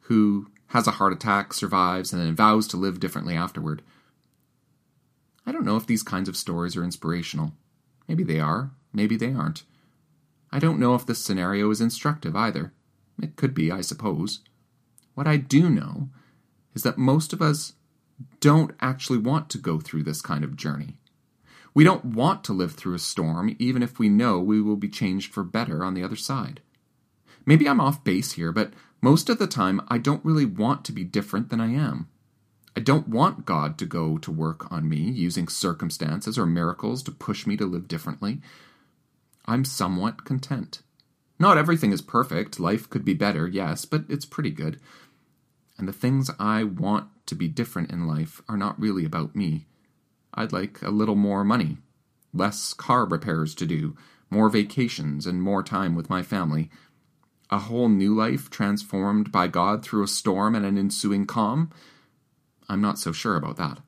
who 0.08 0.50
has 0.68 0.86
a 0.86 0.92
heart 0.92 1.12
attack, 1.12 1.52
survives, 1.52 2.10
and 2.10 2.22
then 2.22 2.34
vows 2.34 2.66
to 2.68 2.78
live 2.78 3.00
differently 3.00 3.36
afterward. 3.36 3.82
I 5.44 5.52
don't 5.52 5.66
know 5.66 5.76
if 5.76 5.86
these 5.86 6.02
kinds 6.02 6.26
of 6.26 6.34
stories 6.34 6.74
are 6.74 6.84
inspirational. 6.84 7.52
Maybe 8.08 8.24
they 8.24 8.40
are, 8.40 8.70
maybe 8.94 9.18
they 9.18 9.34
aren't. 9.34 9.64
I 10.50 10.58
don't 10.58 10.80
know 10.80 10.94
if 10.94 11.04
this 11.04 11.22
scenario 11.22 11.70
is 11.70 11.82
instructive 11.82 12.34
either. 12.34 12.72
It 13.22 13.36
could 13.36 13.52
be, 13.52 13.70
I 13.70 13.82
suppose. 13.82 14.40
What 15.12 15.26
I 15.26 15.36
do 15.36 15.68
know 15.68 16.08
is 16.74 16.82
that 16.82 16.96
most 16.96 17.34
of 17.34 17.42
us 17.42 17.74
don't 18.40 18.72
actually 18.80 19.18
want 19.18 19.50
to 19.50 19.58
go 19.58 19.80
through 19.80 20.02
this 20.04 20.20
kind 20.20 20.44
of 20.44 20.56
journey. 20.56 20.96
We 21.74 21.84
don't 21.84 22.04
want 22.04 22.44
to 22.44 22.52
live 22.52 22.74
through 22.74 22.94
a 22.94 22.98
storm, 22.98 23.56
even 23.58 23.82
if 23.82 23.98
we 23.98 24.08
know 24.08 24.38
we 24.40 24.60
will 24.60 24.76
be 24.76 24.88
changed 24.88 25.32
for 25.32 25.42
better 25.42 25.84
on 25.84 25.94
the 25.94 26.04
other 26.04 26.16
side. 26.16 26.60
Maybe 27.46 27.68
I'm 27.68 27.80
off 27.80 28.04
base 28.04 28.32
here, 28.32 28.52
but 28.52 28.72
most 29.00 29.28
of 29.28 29.38
the 29.38 29.46
time 29.46 29.80
I 29.88 29.98
don't 29.98 30.24
really 30.24 30.44
want 30.44 30.84
to 30.84 30.92
be 30.92 31.04
different 31.04 31.48
than 31.48 31.60
I 31.60 31.72
am. 31.72 32.08
I 32.76 32.80
don't 32.80 33.08
want 33.08 33.44
God 33.44 33.78
to 33.78 33.86
go 33.86 34.16
to 34.18 34.30
work 34.30 34.70
on 34.70 34.88
me 34.88 34.98
using 34.98 35.48
circumstances 35.48 36.38
or 36.38 36.46
miracles 36.46 37.02
to 37.04 37.10
push 37.10 37.46
me 37.46 37.56
to 37.56 37.66
live 37.66 37.88
differently. 37.88 38.40
I'm 39.46 39.64
somewhat 39.64 40.24
content. 40.24 40.82
Not 41.38 41.58
everything 41.58 41.92
is 41.92 42.00
perfect. 42.00 42.60
Life 42.60 42.88
could 42.88 43.04
be 43.04 43.14
better, 43.14 43.48
yes, 43.48 43.84
but 43.84 44.04
it's 44.08 44.24
pretty 44.24 44.50
good. 44.50 44.78
And 45.82 45.88
the 45.88 45.92
things 45.92 46.30
I 46.38 46.62
want 46.62 47.08
to 47.26 47.34
be 47.34 47.48
different 47.48 47.90
in 47.90 48.06
life 48.06 48.40
are 48.48 48.56
not 48.56 48.78
really 48.78 49.04
about 49.04 49.34
me. 49.34 49.66
I'd 50.32 50.52
like 50.52 50.80
a 50.80 50.92
little 50.92 51.16
more 51.16 51.42
money, 51.42 51.78
less 52.32 52.72
car 52.72 53.04
repairs 53.04 53.52
to 53.56 53.66
do, 53.66 53.96
more 54.30 54.48
vacations, 54.48 55.26
and 55.26 55.42
more 55.42 55.64
time 55.64 55.96
with 55.96 56.08
my 56.08 56.22
family. 56.22 56.70
A 57.50 57.58
whole 57.58 57.88
new 57.88 58.14
life 58.14 58.48
transformed 58.48 59.32
by 59.32 59.48
God 59.48 59.84
through 59.84 60.04
a 60.04 60.06
storm 60.06 60.54
and 60.54 60.64
an 60.64 60.78
ensuing 60.78 61.26
calm? 61.26 61.70
I'm 62.68 62.80
not 62.80 63.00
so 63.00 63.10
sure 63.10 63.34
about 63.34 63.56
that. 63.56 63.80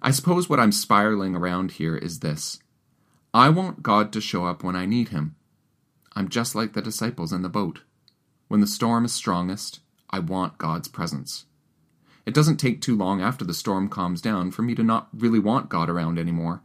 I 0.00 0.10
suppose 0.10 0.48
what 0.48 0.58
I'm 0.58 0.72
spiraling 0.72 1.36
around 1.36 1.72
here 1.72 1.98
is 1.98 2.20
this 2.20 2.60
I 3.34 3.50
want 3.50 3.82
God 3.82 4.10
to 4.14 4.22
show 4.22 4.46
up 4.46 4.64
when 4.64 4.74
I 4.74 4.86
need 4.86 5.10
Him. 5.10 5.36
I'm 6.16 6.30
just 6.30 6.54
like 6.54 6.72
the 6.72 6.80
disciples 6.80 7.30
in 7.30 7.42
the 7.42 7.50
boat. 7.50 7.82
When 8.46 8.62
the 8.62 8.66
storm 8.66 9.04
is 9.04 9.12
strongest, 9.12 9.80
I 10.10 10.18
want 10.18 10.58
God's 10.58 10.88
presence. 10.88 11.44
It 12.26 12.34
doesn't 12.34 12.58
take 12.58 12.80
too 12.80 12.96
long 12.96 13.22
after 13.22 13.44
the 13.44 13.54
storm 13.54 13.88
calms 13.88 14.20
down 14.20 14.50
for 14.50 14.62
me 14.62 14.74
to 14.74 14.82
not 14.82 15.08
really 15.14 15.38
want 15.38 15.68
God 15.68 15.88
around 15.88 16.18
anymore. 16.18 16.62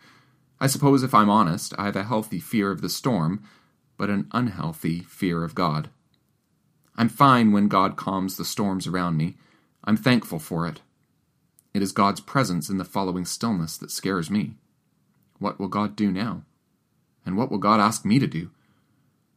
I 0.59 0.67
suppose 0.67 1.03
if 1.03 1.13
I'm 1.13 1.29
honest, 1.29 1.73
I 1.77 1.85
have 1.85 1.95
a 1.95 2.03
healthy 2.03 2.39
fear 2.39 2.71
of 2.71 2.81
the 2.81 2.89
storm, 2.89 3.43
but 3.97 4.09
an 4.09 4.27
unhealthy 4.31 5.01
fear 5.01 5.43
of 5.43 5.55
God. 5.55 5.89
I'm 6.95 7.09
fine 7.09 7.51
when 7.51 7.67
God 7.67 7.95
calms 7.95 8.37
the 8.37 8.45
storms 8.45 8.87
around 8.87 9.17
me. 9.17 9.35
I'm 9.83 9.97
thankful 9.97 10.39
for 10.39 10.67
it. 10.67 10.81
It 11.73 11.81
is 11.81 11.91
God's 11.91 12.21
presence 12.21 12.69
in 12.69 12.77
the 12.77 12.85
following 12.85 13.25
stillness 13.25 13.77
that 13.77 13.91
scares 13.91 14.29
me. 14.29 14.55
What 15.39 15.59
will 15.59 15.67
God 15.67 15.95
do 15.95 16.11
now? 16.11 16.43
And 17.25 17.35
what 17.35 17.49
will 17.49 17.57
God 17.57 17.79
ask 17.79 18.05
me 18.05 18.19
to 18.19 18.27
do? 18.27 18.51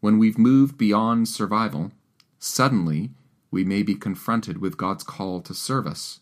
When 0.01 0.19
we've 0.19 0.38
moved 0.38 0.77
beyond 0.77 1.29
survival, 1.29 1.92
suddenly 2.38 3.11
we 3.50 3.64
may 3.64 3.82
be 3.82 3.94
confronted 3.94 4.59
with 4.59 4.76
God's 4.76 5.04
call 5.04 5.40
to 5.42 5.54
service 5.54 6.20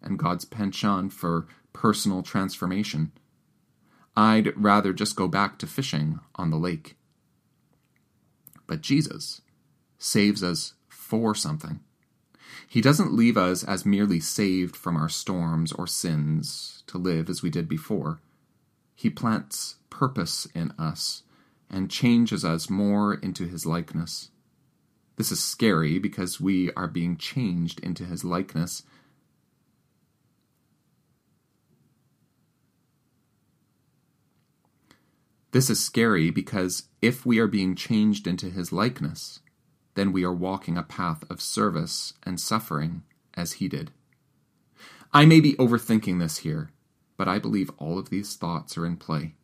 and 0.00 0.18
God's 0.18 0.44
penchant 0.44 1.12
for 1.12 1.46
personal 1.72 2.22
transformation. 2.22 3.12
I'd 4.16 4.56
rather 4.56 4.92
just 4.92 5.16
go 5.16 5.28
back 5.28 5.58
to 5.58 5.66
fishing 5.66 6.20
on 6.34 6.50
the 6.50 6.58
lake. 6.58 6.96
But 8.66 8.80
Jesus 8.80 9.40
saves 9.98 10.42
us 10.42 10.74
for 10.88 11.34
something. 11.34 11.80
He 12.68 12.80
doesn't 12.80 13.12
leave 13.12 13.36
us 13.36 13.62
as 13.64 13.86
merely 13.86 14.20
saved 14.20 14.76
from 14.76 14.96
our 14.96 15.08
storms 15.08 15.72
or 15.72 15.86
sins 15.86 16.82
to 16.86 16.98
live 16.98 17.28
as 17.28 17.42
we 17.42 17.50
did 17.50 17.68
before. 17.68 18.20
He 18.94 19.10
plants 19.10 19.76
purpose 19.90 20.46
in 20.54 20.72
us 20.78 21.22
and 21.70 21.90
changes 21.90 22.44
us 22.44 22.68
more 22.68 23.14
into 23.14 23.46
his 23.46 23.64
likeness. 23.64 24.30
This 25.22 25.30
is 25.30 25.44
scary 25.44 26.00
because 26.00 26.40
we 26.40 26.72
are 26.72 26.88
being 26.88 27.16
changed 27.16 27.78
into 27.78 28.04
his 28.04 28.24
likeness. 28.24 28.82
This 35.52 35.70
is 35.70 35.78
scary 35.78 36.32
because 36.32 36.88
if 37.00 37.24
we 37.24 37.38
are 37.38 37.46
being 37.46 37.76
changed 37.76 38.26
into 38.26 38.50
his 38.50 38.72
likeness, 38.72 39.38
then 39.94 40.10
we 40.10 40.24
are 40.24 40.34
walking 40.34 40.76
a 40.76 40.82
path 40.82 41.22
of 41.30 41.40
service 41.40 42.14
and 42.24 42.40
suffering 42.40 43.04
as 43.34 43.52
he 43.52 43.68
did. 43.68 43.92
I 45.12 45.24
may 45.24 45.38
be 45.38 45.54
overthinking 45.54 46.18
this 46.18 46.38
here, 46.38 46.72
but 47.16 47.28
I 47.28 47.38
believe 47.38 47.70
all 47.78 47.96
of 47.96 48.10
these 48.10 48.34
thoughts 48.34 48.76
are 48.76 48.84
in 48.84 48.96
play. 48.96 49.36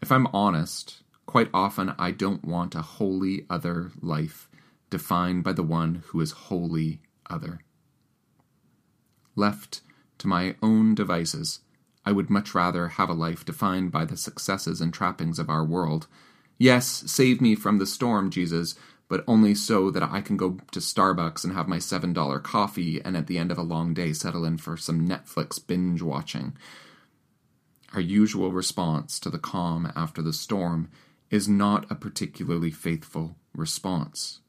If 0.00 0.10
I'm 0.10 0.28
honest, 0.28 1.02
quite 1.26 1.50
often 1.52 1.94
I 1.98 2.10
don't 2.10 2.42
want 2.42 2.74
a 2.74 2.80
wholly 2.80 3.44
other 3.50 3.92
life 4.00 4.47
defined 4.90 5.44
by 5.44 5.52
the 5.52 5.62
one 5.62 6.02
who 6.08 6.20
is 6.20 6.32
wholly 6.32 7.00
other. 7.28 7.60
Left 9.36 9.80
to 10.18 10.26
my 10.26 10.56
own 10.62 10.94
devices, 10.94 11.60
I 12.04 12.12
would 12.12 12.30
much 12.30 12.54
rather 12.54 12.88
have 12.88 13.08
a 13.08 13.14
life 13.14 13.44
defined 13.44 13.92
by 13.92 14.04
the 14.04 14.16
successes 14.16 14.80
and 14.80 14.92
trappings 14.92 15.38
of 15.38 15.50
our 15.50 15.64
world. 15.64 16.06
Yes, 16.56 17.04
save 17.06 17.40
me 17.40 17.54
from 17.54 17.78
the 17.78 17.86
storm, 17.86 18.30
Jesus, 18.30 18.74
but 19.08 19.24
only 19.26 19.54
so 19.54 19.90
that 19.90 20.02
I 20.02 20.20
can 20.20 20.36
go 20.36 20.58
to 20.70 20.80
Starbucks 20.80 21.44
and 21.44 21.52
have 21.52 21.68
my 21.68 21.78
$7 21.78 22.42
coffee 22.42 23.00
and 23.02 23.16
at 23.16 23.26
the 23.26 23.38
end 23.38 23.50
of 23.50 23.58
a 23.58 23.62
long 23.62 23.94
day 23.94 24.12
settle 24.12 24.44
in 24.44 24.58
for 24.58 24.76
some 24.76 25.08
Netflix 25.08 25.64
binge 25.64 26.02
watching. 26.02 26.56
Our 27.94 28.00
usual 28.00 28.52
response 28.52 29.18
to 29.20 29.30
the 29.30 29.38
calm 29.38 29.90
after 29.96 30.20
the 30.20 30.34
storm 30.34 30.90
is 31.30 31.48
not 31.48 31.90
a 31.90 31.94
particularly 31.94 32.70
faithful 32.70 33.36
response. 33.54 34.40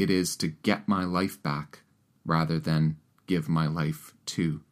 It 0.00 0.10
is 0.10 0.36
to 0.36 0.48
get 0.48 0.88
my 0.88 1.04
life 1.04 1.42
back 1.42 1.80
rather 2.24 2.58
than 2.58 2.96
give 3.26 3.48
my 3.48 3.66
life 3.66 4.14
to. 4.26 4.62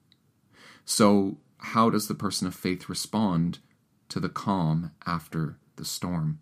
So, 0.84 1.38
how 1.58 1.90
does 1.90 2.08
the 2.08 2.14
person 2.14 2.46
of 2.46 2.54
faith 2.54 2.88
respond 2.88 3.58
to 4.08 4.20
the 4.20 4.28
calm 4.28 4.92
after 5.06 5.58
the 5.76 5.84
storm. 5.84 6.40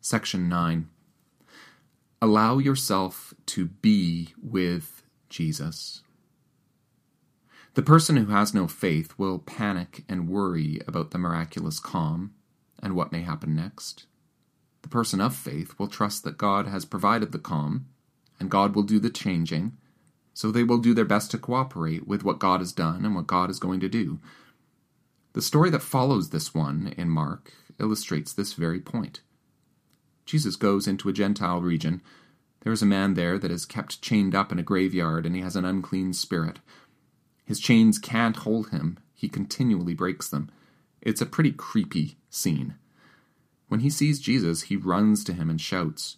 Section 0.00 0.48
9 0.48 0.88
Allow 2.20 2.58
yourself 2.58 3.34
to 3.46 3.66
be 3.66 4.34
with 4.42 5.02
Jesus. 5.28 6.03
The 7.74 7.82
person 7.82 8.16
who 8.16 8.26
has 8.26 8.54
no 8.54 8.68
faith 8.68 9.14
will 9.18 9.40
panic 9.40 10.04
and 10.08 10.28
worry 10.28 10.80
about 10.86 11.10
the 11.10 11.18
miraculous 11.18 11.80
calm 11.80 12.32
and 12.80 12.94
what 12.94 13.10
may 13.10 13.22
happen 13.22 13.56
next. 13.56 14.06
The 14.82 14.88
person 14.88 15.20
of 15.20 15.34
faith 15.34 15.74
will 15.76 15.88
trust 15.88 16.22
that 16.22 16.38
God 16.38 16.68
has 16.68 16.84
provided 16.84 17.32
the 17.32 17.38
calm 17.38 17.86
and 18.38 18.50
God 18.50 18.76
will 18.76 18.84
do 18.84 19.00
the 19.00 19.10
changing, 19.10 19.76
so 20.34 20.50
they 20.50 20.62
will 20.62 20.78
do 20.78 20.94
their 20.94 21.04
best 21.04 21.30
to 21.32 21.38
cooperate 21.38 22.06
with 22.06 22.22
what 22.22 22.38
God 22.38 22.60
has 22.60 22.72
done 22.72 23.04
and 23.04 23.14
what 23.14 23.26
God 23.26 23.50
is 23.50 23.58
going 23.58 23.80
to 23.80 23.88
do. 23.88 24.20
The 25.32 25.42
story 25.42 25.70
that 25.70 25.82
follows 25.82 26.30
this 26.30 26.54
one 26.54 26.94
in 26.96 27.08
Mark 27.08 27.52
illustrates 27.80 28.32
this 28.32 28.52
very 28.52 28.80
point. 28.80 29.20
Jesus 30.26 30.54
goes 30.54 30.86
into 30.86 31.08
a 31.08 31.12
Gentile 31.12 31.60
region. 31.60 32.02
There 32.60 32.72
is 32.72 32.82
a 32.82 32.86
man 32.86 33.14
there 33.14 33.38
that 33.38 33.50
is 33.50 33.66
kept 33.66 34.00
chained 34.00 34.34
up 34.34 34.52
in 34.52 34.58
a 34.60 34.62
graveyard, 34.62 35.26
and 35.26 35.34
he 35.34 35.42
has 35.42 35.56
an 35.56 35.64
unclean 35.64 36.12
spirit. 36.12 36.60
His 37.44 37.60
chains 37.60 37.98
can't 37.98 38.36
hold 38.36 38.70
him, 38.70 38.98
he 39.14 39.28
continually 39.28 39.94
breaks 39.94 40.28
them. 40.28 40.50
It's 41.00 41.20
a 41.20 41.26
pretty 41.26 41.52
creepy 41.52 42.16
scene. 42.30 42.74
When 43.68 43.80
he 43.80 43.90
sees 43.90 44.20
Jesus, 44.20 44.62
he 44.62 44.76
runs 44.76 45.24
to 45.24 45.32
him 45.32 45.50
and 45.50 45.60
shouts, 45.60 46.16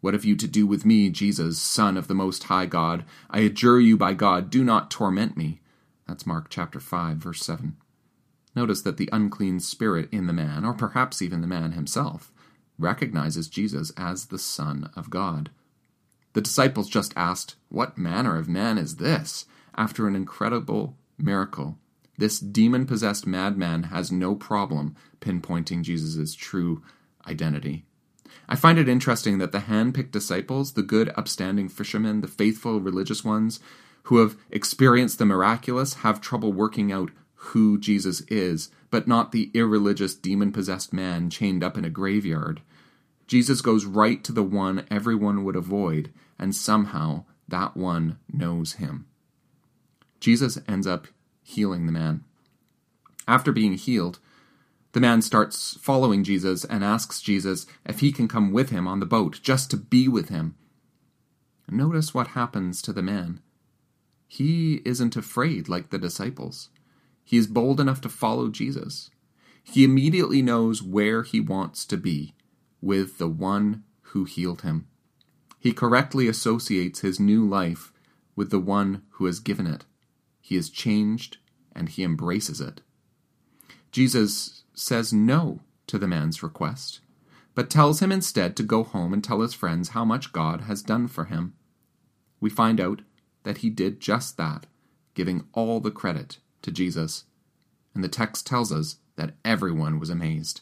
What 0.00 0.14
have 0.14 0.24
you 0.24 0.36
to 0.36 0.48
do 0.48 0.66
with 0.66 0.84
me, 0.84 1.10
Jesus, 1.10 1.58
Son 1.58 1.96
of 1.96 2.08
the 2.08 2.14
Most 2.14 2.44
High 2.44 2.66
God? 2.66 3.04
I 3.30 3.40
adjure 3.40 3.80
you 3.80 3.96
by 3.96 4.14
God, 4.14 4.50
do 4.50 4.64
not 4.64 4.90
torment 4.90 5.36
me. 5.36 5.60
That's 6.06 6.26
Mark 6.26 6.48
chapter 6.50 6.80
5, 6.80 7.16
verse 7.16 7.44
7. 7.44 7.76
Notice 8.56 8.82
that 8.82 8.96
the 8.96 9.08
unclean 9.12 9.60
spirit 9.60 10.08
in 10.12 10.26
the 10.26 10.32
man, 10.32 10.64
or 10.64 10.74
perhaps 10.74 11.22
even 11.22 11.40
the 11.40 11.46
man 11.46 11.72
himself, 11.72 12.32
recognizes 12.78 13.48
Jesus 13.48 13.92
as 13.96 14.26
the 14.26 14.38
Son 14.38 14.90
of 14.96 15.10
God. 15.10 15.50
The 16.34 16.40
disciples 16.40 16.88
just 16.88 17.12
asked, 17.16 17.56
What 17.68 17.98
manner 17.98 18.36
of 18.36 18.48
man 18.48 18.78
is 18.78 18.96
this? 18.96 19.46
After 19.76 20.06
an 20.06 20.14
incredible 20.14 20.96
miracle, 21.18 21.78
this 22.16 22.38
demon 22.38 22.86
possessed 22.86 23.26
madman 23.26 23.84
has 23.84 24.12
no 24.12 24.34
problem 24.34 24.94
pinpointing 25.20 25.82
Jesus' 25.82 26.34
true 26.34 26.82
identity. 27.26 27.84
I 28.48 28.56
find 28.56 28.78
it 28.78 28.88
interesting 28.88 29.38
that 29.38 29.52
the 29.52 29.60
hand 29.60 29.94
picked 29.94 30.12
disciples, 30.12 30.74
the 30.74 30.82
good, 30.82 31.12
upstanding 31.16 31.68
fishermen, 31.68 32.20
the 32.20 32.28
faithful 32.28 32.80
religious 32.80 33.24
ones 33.24 33.58
who 34.04 34.18
have 34.18 34.36
experienced 34.50 35.18
the 35.18 35.24
miraculous, 35.24 35.94
have 35.94 36.20
trouble 36.20 36.52
working 36.52 36.92
out 36.92 37.10
who 37.34 37.78
Jesus 37.78 38.20
is, 38.28 38.70
but 38.90 39.08
not 39.08 39.32
the 39.32 39.50
irreligious, 39.54 40.14
demon 40.14 40.52
possessed 40.52 40.92
man 40.92 41.30
chained 41.30 41.64
up 41.64 41.76
in 41.76 41.84
a 41.84 41.90
graveyard. 41.90 42.60
Jesus 43.26 43.60
goes 43.60 43.86
right 43.86 44.22
to 44.24 44.32
the 44.32 44.42
one 44.42 44.86
everyone 44.90 45.42
would 45.44 45.56
avoid, 45.56 46.12
and 46.38 46.54
somehow 46.54 47.24
that 47.48 47.76
one 47.76 48.18
knows 48.30 48.74
him. 48.74 49.06
Jesus 50.24 50.58
ends 50.66 50.86
up 50.86 51.06
healing 51.42 51.84
the 51.84 51.92
man. 51.92 52.24
After 53.28 53.52
being 53.52 53.74
healed, 53.74 54.20
the 54.92 55.00
man 55.00 55.20
starts 55.20 55.76
following 55.82 56.24
Jesus 56.24 56.64
and 56.64 56.82
asks 56.82 57.20
Jesus 57.20 57.66
if 57.84 58.00
he 58.00 58.10
can 58.10 58.26
come 58.26 58.50
with 58.50 58.70
him 58.70 58.88
on 58.88 59.00
the 59.00 59.04
boat, 59.04 59.40
just 59.42 59.70
to 59.70 59.76
be 59.76 60.08
with 60.08 60.30
him. 60.30 60.54
Notice 61.68 62.14
what 62.14 62.28
happens 62.28 62.80
to 62.80 62.92
the 62.94 63.02
man. 63.02 63.42
He 64.26 64.80
isn't 64.86 65.14
afraid 65.14 65.68
like 65.68 65.90
the 65.90 65.98
disciples. 65.98 66.70
He 67.22 67.36
is 67.36 67.46
bold 67.46 67.78
enough 67.78 68.00
to 68.00 68.08
follow 68.08 68.48
Jesus. 68.48 69.10
He 69.62 69.84
immediately 69.84 70.40
knows 70.40 70.82
where 70.82 71.22
he 71.22 71.38
wants 71.38 71.84
to 71.84 71.98
be, 71.98 72.32
with 72.80 73.18
the 73.18 73.28
one 73.28 73.84
who 74.12 74.24
healed 74.24 74.62
him. 74.62 74.86
He 75.58 75.74
correctly 75.74 76.28
associates 76.28 77.00
his 77.00 77.20
new 77.20 77.46
life 77.46 77.92
with 78.34 78.48
the 78.48 78.58
one 78.58 79.02
who 79.10 79.26
has 79.26 79.38
given 79.38 79.66
it. 79.66 79.84
He 80.46 80.56
is 80.56 80.68
changed 80.68 81.38
and 81.74 81.88
he 81.88 82.04
embraces 82.04 82.60
it. 82.60 82.82
Jesus 83.90 84.64
says 84.74 85.10
no 85.10 85.60
to 85.86 85.98
the 85.98 86.06
man's 86.06 86.42
request, 86.42 87.00
but 87.54 87.70
tells 87.70 88.00
him 88.00 88.12
instead 88.12 88.54
to 88.56 88.62
go 88.62 88.84
home 88.84 89.14
and 89.14 89.24
tell 89.24 89.40
his 89.40 89.54
friends 89.54 89.88
how 89.88 90.04
much 90.04 90.34
God 90.34 90.60
has 90.62 90.82
done 90.82 91.08
for 91.08 91.24
him. 91.24 91.54
We 92.40 92.50
find 92.50 92.78
out 92.78 93.00
that 93.44 93.58
he 93.58 93.70
did 93.70 94.00
just 94.00 94.36
that, 94.36 94.66
giving 95.14 95.46
all 95.54 95.80
the 95.80 95.90
credit 95.90 96.40
to 96.60 96.70
Jesus. 96.70 97.24
And 97.94 98.04
the 98.04 98.08
text 98.08 98.46
tells 98.46 98.70
us 98.70 98.96
that 99.16 99.36
everyone 99.46 99.98
was 99.98 100.10
amazed. 100.10 100.60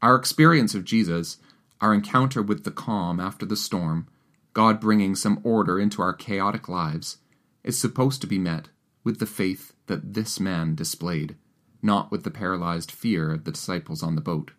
Our 0.00 0.14
experience 0.14 0.76
of 0.76 0.84
Jesus, 0.84 1.38
our 1.80 1.92
encounter 1.92 2.40
with 2.40 2.62
the 2.62 2.70
calm 2.70 3.18
after 3.18 3.44
the 3.44 3.56
storm, 3.56 4.06
God 4.52 4.80
bringing 4.80 5.16
some 5.16 5.40
order 5.42 5.80
into 5.80 6.00
our 6.00 6.12
chaotic 6.12 6.68
lives, 6.68 7.16
is 7.64 7.78
supposed 7.78 8.20
to 8.20 8.26
be 8.26 8.38
met 8.38 8.68
with 9.02 9.18
the 9.18 9.26
faith 9.26 9.72
that 9.86 10.14
this 10.14 10.38
man 10.38 10.74
displayed, 10.74 11.36
not 11.82 12.10
with 12.10 12.22
the 12.22 12.30
paralyzed 12.30 12.90
fear 12.90 13.32
of 13.32 13.44
the 13.44 13.52
disciples 13.52 14.02
on 14.02 14.14
the 14.14 14.20
boat. 14.20 14.52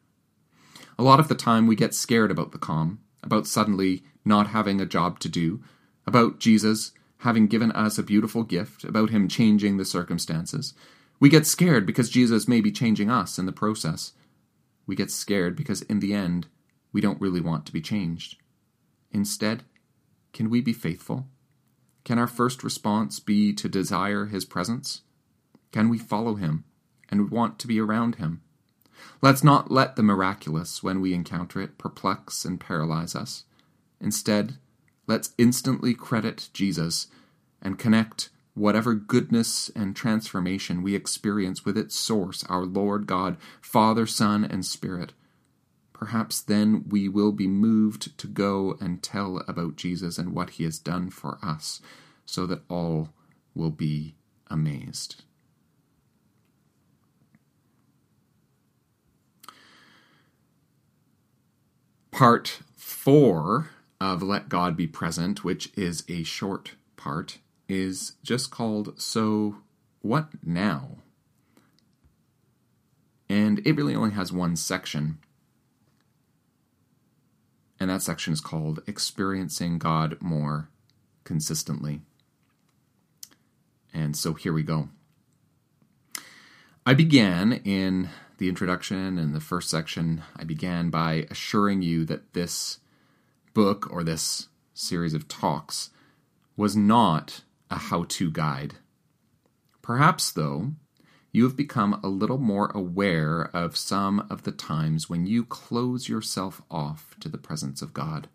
A 0.98 1.04
lot 1.04 1.20
of 1.20 1.28
the 1.28 1.36
time 1.36 1.68
we 1.68 1.76
get 1.76 1.94
scared 1.94 2.32
about 2.32 2.52
the 2.52 2.58
calm, 2.58 3.00
about 3.24 3.48
suddenly 3.48 4.04
not 4.24 4.48
having 4.48 4.82
a 4.82 4.86
job 4.86 5.20
to 5.20 5.30
do, 5.30 5.62
about 6.06 6.40
Jesus 6.40 6.92
having 7.20 7.48
given 7.48 7.72
us 7.72 7.98
a 7.98 8.04
beautiful 8.04 8.44
gift, 8.44 8.84
about 8.84 9.10
him 9.10 9.28
changing 9.28 9.78
the 9.78 9.86
circumstances. 9.86 10.74
We 11.20 11.30
get 11.30 11.48
scared 11.48 11.86
because 11.86 12.10
Jesus 12.10 12.48
may 12.48 12.62
be 12.62 12.72
changing 12.72 13.10
us 13.10 13.40
in 13.40 13.46
the 13.46 13.52
process. 13.52 14.14
We 14.86 14.96
get 14.96 15.10
scared 15.10 15.56
because 15.56 15.82
in 15.84 16.00
the 16.00 16.14
end, 16.14 16.48
we 16.92 17.02
don't 17.02 17.20
really 17.20 17.42
want 17.42 17.66
to 17.66 17.74
be 17.74 17.82
changed. 17.82 18.38
Instead, 19.12 19.64
can 20.34 20.50
we 20.50 20.62
be 20.62 20.74
faithful? 20.74 21.28
Can 22.06 22.20
our 22.20 22.28
first 22.28 22.64
response 22.64 23.20
be 23.20 23.52
to 23.54 23.68
desire 23.68 24.28
his 24.28 24.46
presence? 24.46 25.02
Can 25.72 25.90
we 25.90 25.98
follow 25.98 26.36
him 26.36 26.64
and 27.10 27.32
want 27.32 27.60
to 27.60 27.68
be 27.68 27.82
around 27.82 28.16
him? 28.16 28.42
Let's 29.22 29.44
not 29.44 29.72
let 29.72 29.96
the 29.96 30.04
miraculous, 30.04 30.82
when 30.84 31.02
we 31.02 31.14
encounter 31.14 31.60
it, 31.60 31.78
perplex 31.78 32.46
and 32.46 32.60
paralyze 32.60 33.16
us. 33.16 33.46
Instead, 34.00 34.58
let's 35.08 35.34
instantly 35.38 35.94
credit 35.94 36.50
Jesus 36.54 37.08
and 37.62 37.80
connect 37.80 38.30
whatever 38.54 38.94
goodness 38.94 39.70
and 39.76 39.96
transformation 39.96 40.84
we 40.84 40.96
experience 40.96 41.66
with 41.66 41.78
its 41.78 41.96
source, 41.96 42.44
our 42.46 42.66
Lord 42.66 43.08
God, 43.08 43.36
Father, 43.62 44.06
Son, 44.06 44.46
and 44.46 44.66
Spirit. 44.66 45.12
Perhaps 45.98 46.42
then 46.42 46.84
we 46.90 47.08
will 47.08 47.32
be 47.32 47.48
moved 47.48 48.18
to 48.18 48.28
go 48.28 48.76
and 48.82 49.02
tell 49.02 49.42
about 49.48 49.78
Jesus 49.78 50.18
and 50.18 50.36
what 50.36 50.50
he 50.52 50.66
has 50.66 50.78
done 50.78 51.10
for 51.10 51.40
us, 51.42 51.82
so 52.26 52.46
that 52.46 52.64
all 52.70 53.14
will 53.56 53.70
be 53.70 54.16
amazed. 54.48 55.24
Part 62.12 62.60
4 62.76 63.70
of 64.02 64.22
Let 64.22 64.50
God 64.50 64.76
Be 64.76 64.88
Present, 64.88 65.46
which 65.46 65.72
is 65.78 66.04
a 66.10 66.24
short 66.24 66.74
part, 66.98 67.38
is 67.70 68.18
just 68.22 68.52
called 68.52 69.00
So 69.02 69.60
What 70.02 70.28
Now? 70.44 70.98
And 73.30 73.66
it 73.66 73.78
really 73.78 73.96
only 73.96 74.12
has 74.12 74.34
one 74.34 74.58
section. 74.58 75.20
And 77.80 77.90
that 77.90 78.02
section 78.02 78.34
is 78.34 78.42
called 78.42 78.82
Experiencing 78.88 79.80
God 79.80 80.18
More 80.22 80.70
Consistently. 81.24 82.02
And 83.94 84.16
so 84.16 84.34
here 84.34 84.54
we 84.54 84.64
go. 84.64 84.90
I 86.86 86.94
began 86.94 87.54
in 87.64 88.10
the 88.38 88.50
introduction 88.50 89.18
and 89.18 89.34
the 89.34 89.40
first 89.40 89.70
section, 89.70 90.24
I 90.36 90.44
began 90.44 90.90
by 90.90 91.26
assuring 91.32 91.82
you 91.82 92.06
that 92.06 92.34
this 92.34 92.80
book 93.54 93.88
or 93.92 94.04
this 94.04 94.50
series 94.74 95.14
of 95.14 95.28
talks 95.28 95.90
was 96.58 96.76
not 96.76 97.42
a 97.72 97.76
how 97.76 98.06
to 98.10 98.30
guide. 98.30 98.76
Perhaps, 99.82 100.32
though, 100.32 100.74
you 101.36 101.44
have 101.44 101.58
become 101.58 102.00
a 102.02 102.08
little 102.08 102.38
more 102.38 102.72
aware 102.74 103.50
of 103.54 103.76
some 103.76 104.26
of 104.30 104.44
the 104.44 104.54
times 104.54 105.10
when 105.10 105.28
you 105.28 105.44
close 105.44 106.08
yourself 106.08 106.62
off 106.72 107.14
to 107.20 107.28
the 107.28 107.38
presence 107.38 107.82
of 107.82 107.94
God. 107.94 108.30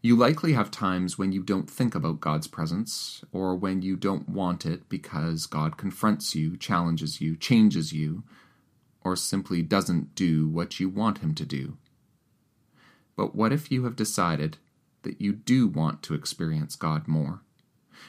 You 0.00 0.16
likely 0.16 0.54
have 0.54 0.70
times 0.70 1.18
when 1.18 1.32
you 1.32 1.42
don't 1.42 1.68
think 1.68 1.94
about 1.94 2.22
God's 2.22 2.46
presence, 2.46 3.22
or 3.32 3.54
when 3.54 3.82
you 3.82 3.96
don't 3.96 4.30
want 4.30 4.64
it 4.64 4.88
because 4.88 5.44
God 5.44 5.76
confronts 5.76 6.34
you, 6.34 6.56
challenges 6.56 7.20
you, 7.20 7.36
changes 7.36 7.92
you, 7.92 8.24
or 9.04 9.14
simply 9.14 9.60
doesn't 9.60 10.14
do 10.14 10.48
what 10.48 10.80
you 10.80 10.88
want 10.88 11.18
Him 11.18 11.34
to 11.34 11.44
do. 11.44 11.76
But 13.14 13.34
what 13.34 13.52
if 13.52 13.70
you 13.70 13.84
have 13.84 13.94
decided 13.94 14.56
that 15.02 15.20
you 15.20 15.34
do 15.34 15.68
want 15.68 16.02
to 16.04 16.14
experience 16.14 16.76
God 16.76 17.06
more? 17.06 17.42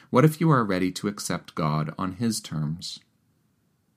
What 0.08 0.24
if 0.24 0.40
you 0.40 0.50
are 0.50 0.64
ready 0.64 0.90
to 0.92 1.08
accept 1.08 1.54
God 1.54 1.92
on 1.98 2.12
His 2.12 2.40
terms? 2.40 3.00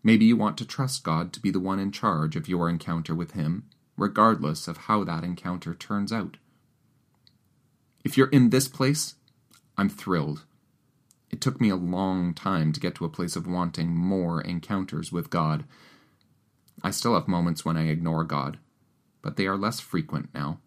Maybe 0.03 0.25
you 0.25 0.35
want 0.35 0.57
to 0.57 0.65
trust 0.65 1.03
God 1.03 1.31
to 1.33 1.39
be 1.39 1.51
the 1.51 1.59
one 1.59 1.79
in 1.79 1.91
charge 1.91 2.35
of 2.35 2.49
your 2.49 2.69
encounter 2.69 3.13
with 3.13 3.31
Him, 3.31 3.65
regardless 3.97 4.67
of 4.67 4.77
how 4.77 5.03
that 5.03 5.23
encounter 5.23 5.75
turns 5.75 6.11
out. 6.11 6.37
If 8.03 8.17
you're 8.17 8.29
in 8.29 8.49
this 8.49 8.67
place, 8.67 9.15
I'm 9.77 9.89
thrilled. 9.89 10.45
It 11.29 11.39
took 11.39 11.61
me 11.61 11.69
a 11.69 11.75
long 11.75 12.33
time 12.33 12.73
to 12.73 12.79
get 12.79 12.95
to 12.95 13.05
a 13.05 13.09
place 13.09 13.35
of 13.35 13.47
wanting 13.47 13.95
more 13.95 14.41
encounters 14.41 15.11
with 15.11 15.29
God. 15.29 15.65
I 16.83 16.91
still 16.91 17.13
have 17.13 17.27
moments 17.27 17.63
when 17.63 17.77
I 17.77 17.87
ignore 17.87 18.23
God, 18.23 18.57
but 19.21 19.37
they 19.37 19.45
are 19.45 19.57
less 19.57 19.79
frequent 19.79 20.29
now. 20.33 20.59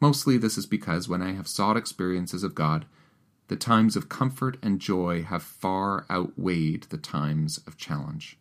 Mostly 0.00 0.38
this 0.38 0.56
is 0.56 0.66
because 0.66 1.08
when 1.08 1.20
I 1.20 1.32
have 1.32 1.46
sought 1.46 1.76
experiences 1.76 2.42
of 2.42 2.54
God, 2.54 2.86
the 3.50 3.56
times 3.56 3.96
of 3.96 4.08
comfort 4.08 4.56
and 4.62 4.78
joy 4.78 5.24
have 5.24 5.42
far 5.42 6.06
outweighed 6.08 6.84
the 6.84 6.96
times 6.96 7.58
of 7.66 7.76
challenge. 7.76 8.38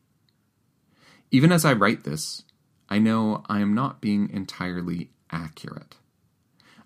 Even 1.32 1.52
as 1.52 1.66
I 1.66 1.74
write 1.74 2.04
this, 2.04 2.44
I 2.90 3.00
know 3.00 3.44
I 3.50 3.60
am 3.60 3.74
not 3.74 4.02
being 4.02 4.30
entirely 4.30 5.10
accurate. 5.32 5.96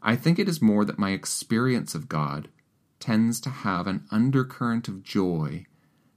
I 0.02 0.16
think 0.16 0.40
it 0.40 0.48
is 0.48 0.62
more 0.62 0.86
that 0.86 0.98
my 0.98 1.10
experience 1.10 1.96
of 1.96 2.08
God 2.08 2.48
tends 3.02 3.42
to 3.42 3.50
have 3.50 3.88
an 3.88 4.06
undercurrent 4.10 4.88
of 4.88 5.04
joy 5.04 5.66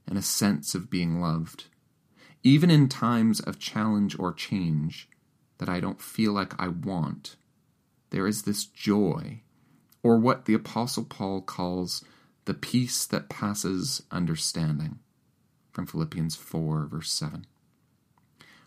and 0.07 0.17
a 0.17 0.21
sense 0.21 0.73
of 0.73 0.89
being 0.89 1.19
loved. 1.19 1.65
Even 2.41 2.71
in 2.71 2.87
times 2.87 3.41
of 3.41 3.59
challenge 3.59 4.17
or 4.17 4.31
change 4.31 5.09
that 5.57 5.67
I 5.67 5.81
don't 5.81 6.01
feel 6.01 6.31
like 6.31 6.53
I 6.57 6.69
want, 6.69 7.35
there 8.11 8.27
is 8.27 8.43
this 8.43 8.63
joy, 8.63 9.41
or 10.03 10.17
what 10.17 10.45
the 10.45 10.53
Apostle 10.53 11.03
Paul 11.03 11.41
calls 11.41 12.03
the 12.45 12.53
peace 12.53 13.05
that 13.05 13.29
passes 13.29 14.03
understanding, 14.11 14.99
from 15.71 15.85
Philippians 15.85 16.35
4, 16.35 16.85
verse 16.85 17.11
7. 17.11 17.45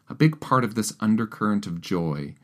A 0.09 0.14
big 0.14 0.40
part 0.40 0.64
of 0.64 0.75
this 0.75 0.95
undercurrent 1.01 1.66
of 1.66 1.81
joy 1.81 2.35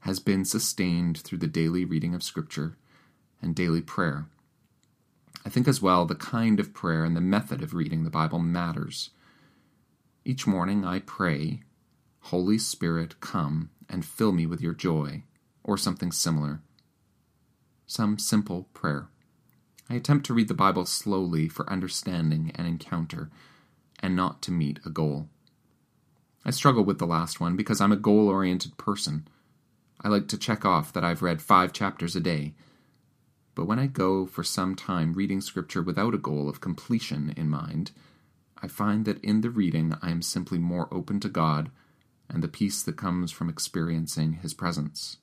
has 0.00 0.18
been 0.18 0.44
sustained 0.44 1.18
through 1.18 1.38
the 1.38 1.46
daily 1.46 1.84
reading 1.84 2.14
of 2.14 2.22
Scripture 2.22 2.76
and 3.40 3.54
daily 3.54 3.80
prayer. 3.80 4.26
I 5.44 5.48
think 5.48 5.68
as 5.68 5.82
well 5.82 6.06
the 6.06 6.14
kind 6.14 6.58
of 6.58 6.74
prayer 6.74 7.04
and 7.04 7.16
the 7.16 7.20
method 7.20 7.62
of 7.62 7.74
reading 7.74 8.04
the 8.04 8.10
Bible 8.10 8.38
matters. 8.38 9.10
Each 10.24 10.46
morning 10.46 10.84
I 10.84 11.00
pray, 11.00 11.62
Holy 12.20 12.58
Spirit, 12.58 13.20
come 13.20 13.70
and 13.88 14.04
fill 14.04 14.32
me 14.32 14.46
with 14.46 14.60
your 14.60 14.74
joy, 14.74 15.24
or 15.64 15.76
something 15.76 16.12
similar. 16.12 16.60
Some 17.86 18.18
simple 18.18 18.68
prayer. 18.74 19.08
I 19.90 19.94
attempt 19.94 20.26
to 20.26 20.34
read 20.34 20.48
the 20.48 20.54
Bible 20.54 20.86
slowly 20.86 21.48
for 21.48 21.68
understanding 21.70 22.52
and 22.54 22.66
encounter, 22.66 23.30
and 24.00 24.16
not 24.16 24.42
to 24.42 24.50
meet 24.50 24.80
a 24.84 24.90
goal. 24.90 25.28
I 26.44 26.50
struggle 26.50 26.84
with 26.84 26.98
the 26.98 27.06
last 27.06 27.40
one 27.40 27.56
because 27.56 27.80
I'm 27.80 27.92
a 27.92 27.96
goal 27.96 28.28
oriented 28.28 28.76
person. 28.78 29.28
I 30.00 30.08
like 30.08 30.28
to 30.28 30.38
check 30.38 30.64
off 30.64 30.92
that 30.92 31.04
I've 31.04 31.22
read 31.22 31.42
five 31.42 31.72
chapters 31.72 32.16
a 32.16 32.20
day 32.20 32.54
but 33.54 33.66
when 33.66 33.78
I 33.78 33.86
go 33.86 34.26
for 34.26 34.42
some 34.42 34.74
time 34.74 35.12
reading 35.12 35.40
Scripture 35.40 35.82
without 35.82 36.14
a 36.14 36.18
goal 36.18 36.48
of 36.48 36.60
completion 36.60 37.34
in 37.36 37.50
mind, 37.50 37.90
I 38.62 38.68
find 38.68 39.04
that 39.04 39.22
in 39.22 39.42
the 39.42 39.50
reading 39.50 39.94
I 40.00 40.10
am 40.10 40.22
simply 40.22 40.58
more 40.58 40.92
open 40.92 41.20
to 41.20 41.28
God 41.28 41.70
and 42.30 42.42
the 42.42 42.48
peace 42.48 42.82
that 42.82 42.96
comes 42.96 43.30
from 43.30 43.50
experiencing 43.50 44.34
His 44.34 44.54
presence. 44.54 45.18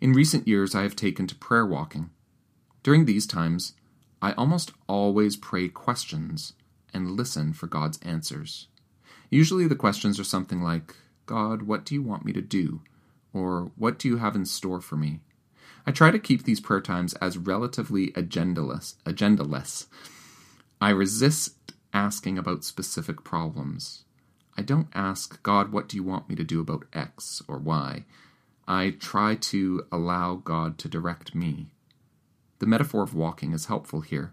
In 0.00 0.12
recent 0.12 0.48
years, 0.48 0.74
I 0.74 0.82
have 0.82 0.96
taken 0.96 1.26
to 1.28 1.34
prayer 1.34 1.66
walking. 1.66 2.10
During 2.82 3.04
these 3.04 3.26
times, 3.26 3.74
I 4.20 4.32
almost 4.32 4.72
always 4.88 5.36
pray 5.36 5.68
questions 5.68 6.54
and 6.92 7.12
listen 7.12 7.52
for 7.52 7.66
God's 7.66 7.98
answers. 8.02 8.68
Usually, 9.30 9.66
the 9.66 9.76
questions 9.76 10.20
are 10.20 10.24
something 10.24 10.62
like, 10.62 10.94
God, 11.26 11.62
what 11.62 11.84
do 11.84 11.94
you 11.94 12.02
want 12.02 12.24
me 12.24 12.32
to 12.32 12.42
do? 12.42 12.82
Or, 13.32 13.72
what 13.76 13.98
do 13.98 14.08
you 14.08 14.18
have 14.18 14.36
in 14.36 14.44
store 14.44 14.80
for 14.80 14.96
me? 14.96 15.20
I 15.86 15.90
try 15.90 16.10
to 16.10 16.18
keep 16.18 16.44
these 16.44 16.60
prayer 16.60 16.80
times 16.80 17.14
as 17.14 17.38
relatively 17.38 18.12
agendaless. 18.12 18.94
agendaless. 19.04 19.86
I 20.80 20.90
resist 20.90 21.72
asking 21.92 22.38
about 22.38 22.64
specific 22.64 23.24
problems. 23.24 24.04
I 24.56 24.62
don't 24.62 24.88
ask, 24.94 25.42
God, 25.42 25.72
what 25.72 25.88
do 25.88 25.96
you 25.96 26.02
want 26.02 26.28
me 26.28 26.34
to 26.36 26.44
do 26.44 26.60
about 26.60 26.84
X 26.92 27.42
or 27.48 27.58
Y? 27.58 28.04
I 28.72 28.92
try 28.98 29.34
to 29.34 29.86
allow 29.92 30.36
God 30.36 30.78
to 30.78 30.88
direct 30.88 31.34
me. 31.34 31.74
The 32.58 32.66
metaphor 32.66 33.02
of 33.02 33.14
walking 33.14 33.52
is 33.52 33.66
helpful 33.66 34.00
here. 34.00 34.32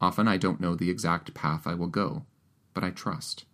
Often 0.00 0.28
I 0.28 0.38
don't 0.38 0.62
know 0.62 0.74
the 0.74 0.88
exact 0.88 1.34
path 1.34 1.66
I 1.66 1.74
will 1.74 1.86
go, 1.88 2.24
but 2.72 2.82
I 2.82 2.88
trust. 2.88 3.44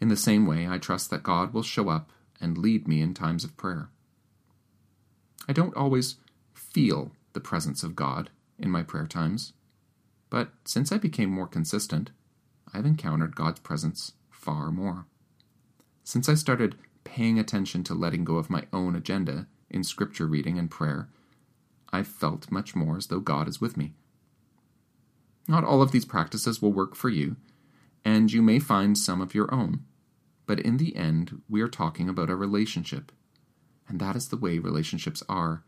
In 0.00 0.06
the 0.06 0.16
same 0.16 0.46
way, 0.46 0.68
I 0.68 0.78
trust 0.78 1.10
that 1.10 1.24
God 1.24 1.52
will 1.52 1.64
show 1.64 1.88
up 1.88 2.12
and 2.40 2.56
lead 2.56 2.86
me 2.86 3.02
in 3.02 3.14
times 3.14 3.42
of 3.42 3.56
prayer. 3.56 3.90
I 5.48 5.52
don't 5.52 5.76
always 5.76 6.18
feel 6.54 7.10
the 7.32 7.40
presence 7.40 7.82
of 7.82 7.96
God 7.96 8.30
in 8.60 8.70
my 8.70 8.84
prayer 8.84 9.08
times, 9.08 9.54
but 10.30 10.50
since 10.66 10.92
I 10.92 10.98
became 10.98 11.30
more 11.30 11.48
consistent, 11.48 12.12
I've 12.72 12.86
encountered 12.86 13.34
God's 13.34 13.58
presence 13.58 14.12
far 14.30 14.70
more. 14.70 15.06
Since 16.04 16.28
I 16.28 16.34
started 16.34 16.76
paying 17.14 17.38
attention 17.38 17.82
to 17.84 17.94
letting 17.94 18.22
go 18.22 18.36
of 18.36 18.50
my 18.50 18.64
own 18.70 18.94
agenda 18.94 19.46
in 19.70 19.82
scripture 19.82 20.26
reading 20.26 20.58
and 20.58 20.70
prayer, 20.70 21.08
I've 21.90 22.06
felt 22.06 22.52
much 22.52 22.76
more 22.76 22.98
as 22.98 23.06
though 23.06 23.20
God 23.20 23.48
is 23.48 23.62
with 23.62 23.78
me. 23.78 23.94
Not 25.48 25.64
all 25.64 25.80
of 25.80 25.90
these 25.90 26.04
practices 26.04 26.60
will 26.60 26.72
work 26.72 26.94
for 26.94 27.08
you, 27.08 27.36
and 28.04 28.30
you 28.30 28.42
may 28.42 28.58
find 28.58 28.96
some 28.98 29.22
of 29.22 29.34
your 29.34 29.52
own, 29.52 29.84
but 30.46 30.60
in 30.60 30.76
the 30.76 30.94
end, 30.96 31.40
we 31.48 31.62
are 31.62 31.68
talking 31.68 32.10
about 32.10 32.28
a 32.28 32.36
relationship, 32.36 33.10
and 33.88 33.98
that 34.00 34.14
is 34.14 34.28
the 34.28 34.36
way 34.36 34.58
relationships 34.58 35.22
are 35.30 35.64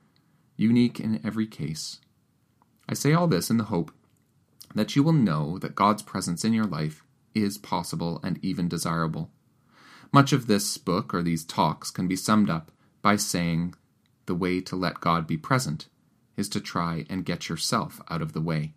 unique 0.57 1.01
in 1.01 1.25
every 1.25 1.47
case. 1.47 2.01
I 2.87 2.93
say 2.93 3.15
all 3.15 3.27
this 3.27 3.49
in 3.49 3.57
the 3.57 3.65
hope 3.65 3.93
that 4.75 4.95
you 4.95 5.03
will 5.03 5.15
know 5.15 5.59
that 5.59 5.75
God's 5.75 6.03
presence 6.03 6.45
in 6.45 6.53
your 6.53 6.67
life 6.67 7.03
is 7.35 7.57
possible 7.57 8.21
and 8.23 8.39
even 8.43 8.69
desirable. 8.69 9.31
Much 10.13 10.33
of 10.33 10.47
this 10.47 10.77
book 10.77 11.15
or 11.15 11.23
these 11.23 11.45
talks 11.45 11.91
can 11.91 12.09
be 12.09 12.17
summed 12.17 12.51
up 12.51 12.73
by 13.01 13.17
saying 13.17 13.75
the 14.27 14.35
way 14.35 14.61
to 14.61 14.75
let 14.77 15.01
God 15.01 15.27
be 15.27 15.37
present 15.37 15.89
is 16.37 16.49
to 16.49 16.61
try 16.61 17.05
and 17.09 17.25
get 17.25 17.49
yourself 17.49 18.01
out 18.09 18.23
of 18.23 18.33
the 18.33 18.41
way. 18.41 18.75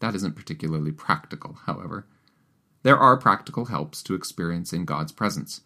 That 0.00 0.14
isn't 0.14 0.36
particularly 0.36 0.92
practical, 0.92 1.58
however. 1.66 2.06
There 2.82 2.98
are 2.98 3.16
practical 3.16 3.66
helps 3.66 4.02
to 4.04 4.14
experiencing 4.14 4.84
God's 4.84 5.12
presence, 5.12 5.62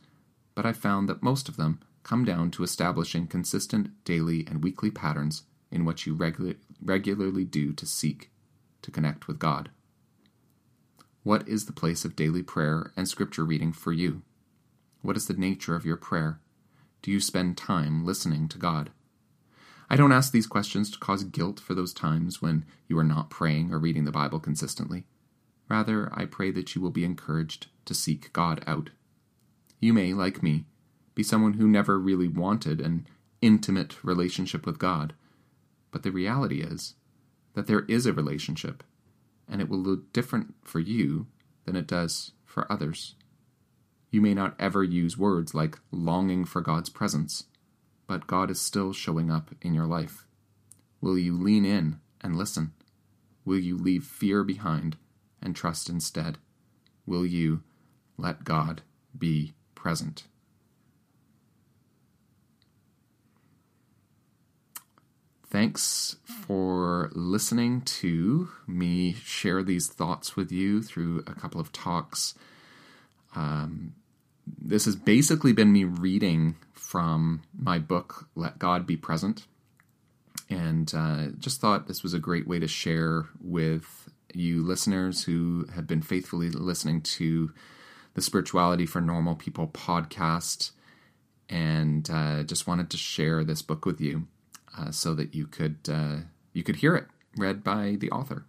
but 0.54 0.64
I 0.64 0.72
found 0.72 1.08
that 1.08 1.22
most 1.22 1.48
of 1.48 1.56
them 1.56 1.80
come 2.02 2.24
down 2.24 2.50
to 2.52 2.62
establishing 2.62 3.26
consistent 3.26 3.90
daily 4.04 4.46
and 4.46 4.62
weekly 4.62 4.90
patterns 4.90 5.42
in 5.70 5.84
what 5.84 6.06
you 6.06 6.14
regu- 6.14 6.56
regularly 6.82 7.44
do 7.44 7.72
to 7.74 7.84
seek 7.86 8.30
to 8.82 8.90
connect 8.90 9.28
with 9.28 9.38
God. 9.38 9.70
What 11.24 11.46
is 11.46 11.66
the 11.66 11.72
place 11.72 12.04
of 12.04 12.16
daily 12.16 12.42
prayer 12.42 12.92
and 12.96 13.08
scripture 13.08 13.44
reading 13.44 13.72
for 13.72 13.92
you? 13.92 14.22
What 15.08 15.16
is 15.16 15.26
the 15.26 15.32
nature 15.32 15.74
of 15.74 15.86
your 15.86 15.96
prayer? 15.96 16.38
Do 17.00 17.10
you 17.10 17.18
spend 17.18 17.56
time 17.56 18.04
listening 18.04 18.46
to 18.48 18.58
God? 18.58 18.90
I 19.88 19.96
don't 19.96 20.12
ask 20.12 20.32
these 20.32 20.46
questions 20.46 20.90
to 20.90 20.98
cause 20.98 21.24
guilt 21.24 21.58
for 21.58 21.72
those 21.72 21.94
times 21.94 22.42
when 22.42 22.66
you 22.88 22.98
are 22.98 23.04
not 23.04 23.30
praying 23.30 23.72
or 23.72 23.78
reading 23.78 24.04
the 24.04 24.12
Bible 24.12 24.38
consistently. 24.38 25.04
Rather, 25.66 26.10
I 26.12 26.26
pray 26.26 26.50
that 26.50 26.74
you 26.74 26.82
will 26.82 26.90
be 26.90 27.06
encouraged 27.06 27.68
to 27.86 27.94
seek 27.94 28.34
God 28.34 28.62
out. 28.66 28.90
You 29.80 29.94
may, 29.94 30.12
like 30.12 30.42
me, 30.42 30.66
be 31.14 31.22
someone 31.22 31.54
who 31.54 31.66
never 31.66 31.98
really 31.98 32.28
wanted 32.28 32.78
an 32.78 33.06
intimate 33.40 34.04
relationship 34.04 34.66
with 34.66 34.78
God. 34.78 35.14
But 35.90 36.02
the 36.02 36.12
reality 36.12 36.60
is 36.60 36.96
that 37.54 37.66
there 37.66 37.86
is 37.88 38.04
a 38.04 38.12
relationship, 38.12 38.84
and 39.50 39.62
it 39.62 39.70
will 39.70 39.78
look 39.78 40.12
different 40.12 40.54
for 40.64 40.80
you 40.80 41.28
than 41.64 41.76
it 41.76 41.86
does 41.86 42.32
for 42.44 42.70
others. 42.70 43.14
You 44.10 44.20
may 44.20 44.34
not 44.34 44.54
ever 44.58 44.82
use 44.82 45.18
words 45.18 45.54
like 45.54 45.78
longing 45.90 46.44
for 46.44 46.60
God's 46.60 46.88
presence, 46.88 47.44
but 48.06 48.26
God 48.26 48.50
is 48.50 48.60
still 48.60 48.92
showing 48.92 49.30
up 49.30 49.54
in 49.60 49.74
your 49.74 49.86
life. 49.86 50.26
Will 51.00 51.18
you 51.18 51.36
lean 51.36 51.64
in 51.64 52.00
and 52.20 52.36
listen? 52.36 52.72
Will 53.44 53.58
you 53.58 53.76
leave 53.76 54.04
fear 54.04 54.44
behind 54.44 54.96
and 55.42 55.54
trust 55.54 55.88
instead? 55.88 56.38
Will 57.06 57.26
you 57.26 57.62
let 58.16 58.44
God 58.44 58.82
be 59.16 59.54
present? 59.74 60.24
Thanks 65.50 66.16
for 66.26 67.10
listening 67.14 67.80
to 67.80 68.50
me 68.66 69.14
share 69.14 69.62
these 69.62 69.86
thoughts 69.88 70.36
with 70.36 70.52
you 70.52 70.82
through 70.82 71.24
a 71.26 71.34
couple 71.34 71.58
of 71.58 71.72
talks. 71.72 72.34
Um, 73.38 73.94
this 74.60 74.84
has 74.86 74.96
basically 74.96 75.52
been 75.52 75.72
me 75.72 75.84
reading 75.84 76.56
from 76.74 77.42
my 77.56 77.78
book, 77.78 78.28
Let 78.34 78.58
God 78.58 78.86
Be 78.86 78.96
Present. 78.96 79.46
And 80.50 80.92
uh, 80.94 81.26
just 81.38 81.60
thought 81.60 81.86
this 81.86 82.02
was 82.02 82.14
a 82.14 82.18
great 82.18 82.48
way 82.48 82.58
to 82.58 82.66
share 82.66 83.26
with 83.40 84.08
you 84.34 84.62
listeners 84.62 85.24
who 85.24 85.66
have 85.74 85.86
been 85.86 86.02
faithfully 86.02 86.50
listening 86.50 87.02
to 87.02 87.52
the 88.14 88.22
Spirituality 88.22 88.86
for 88.86 89.00
Normal 89.00 89.36
People 89.36 89.68
podcast, 89.68 90.72
and 91.48 92.08
uh, 92.10 92.42
just 92.42 92.66
wanted 92.66 92.90
to 92.90 92.96
share 92.96 93.44
this 93.44 93.62
book 93.62 93.86
with 93.86 94.00
you 94.00 94.26
uh, 94.76 94.90
so 94.90 95.14
that 95.14 95.34
you 95.34 95.46
could 95.46 95.78
uh, 95.88 96.16
you 96.52 96.62
could 96.62 96.76
hear 96.76 96.96
it 96.96 97.06
read 97.36 97.62
by 97.62 97.96
the 98.00 98.10
author. 98.10 98.44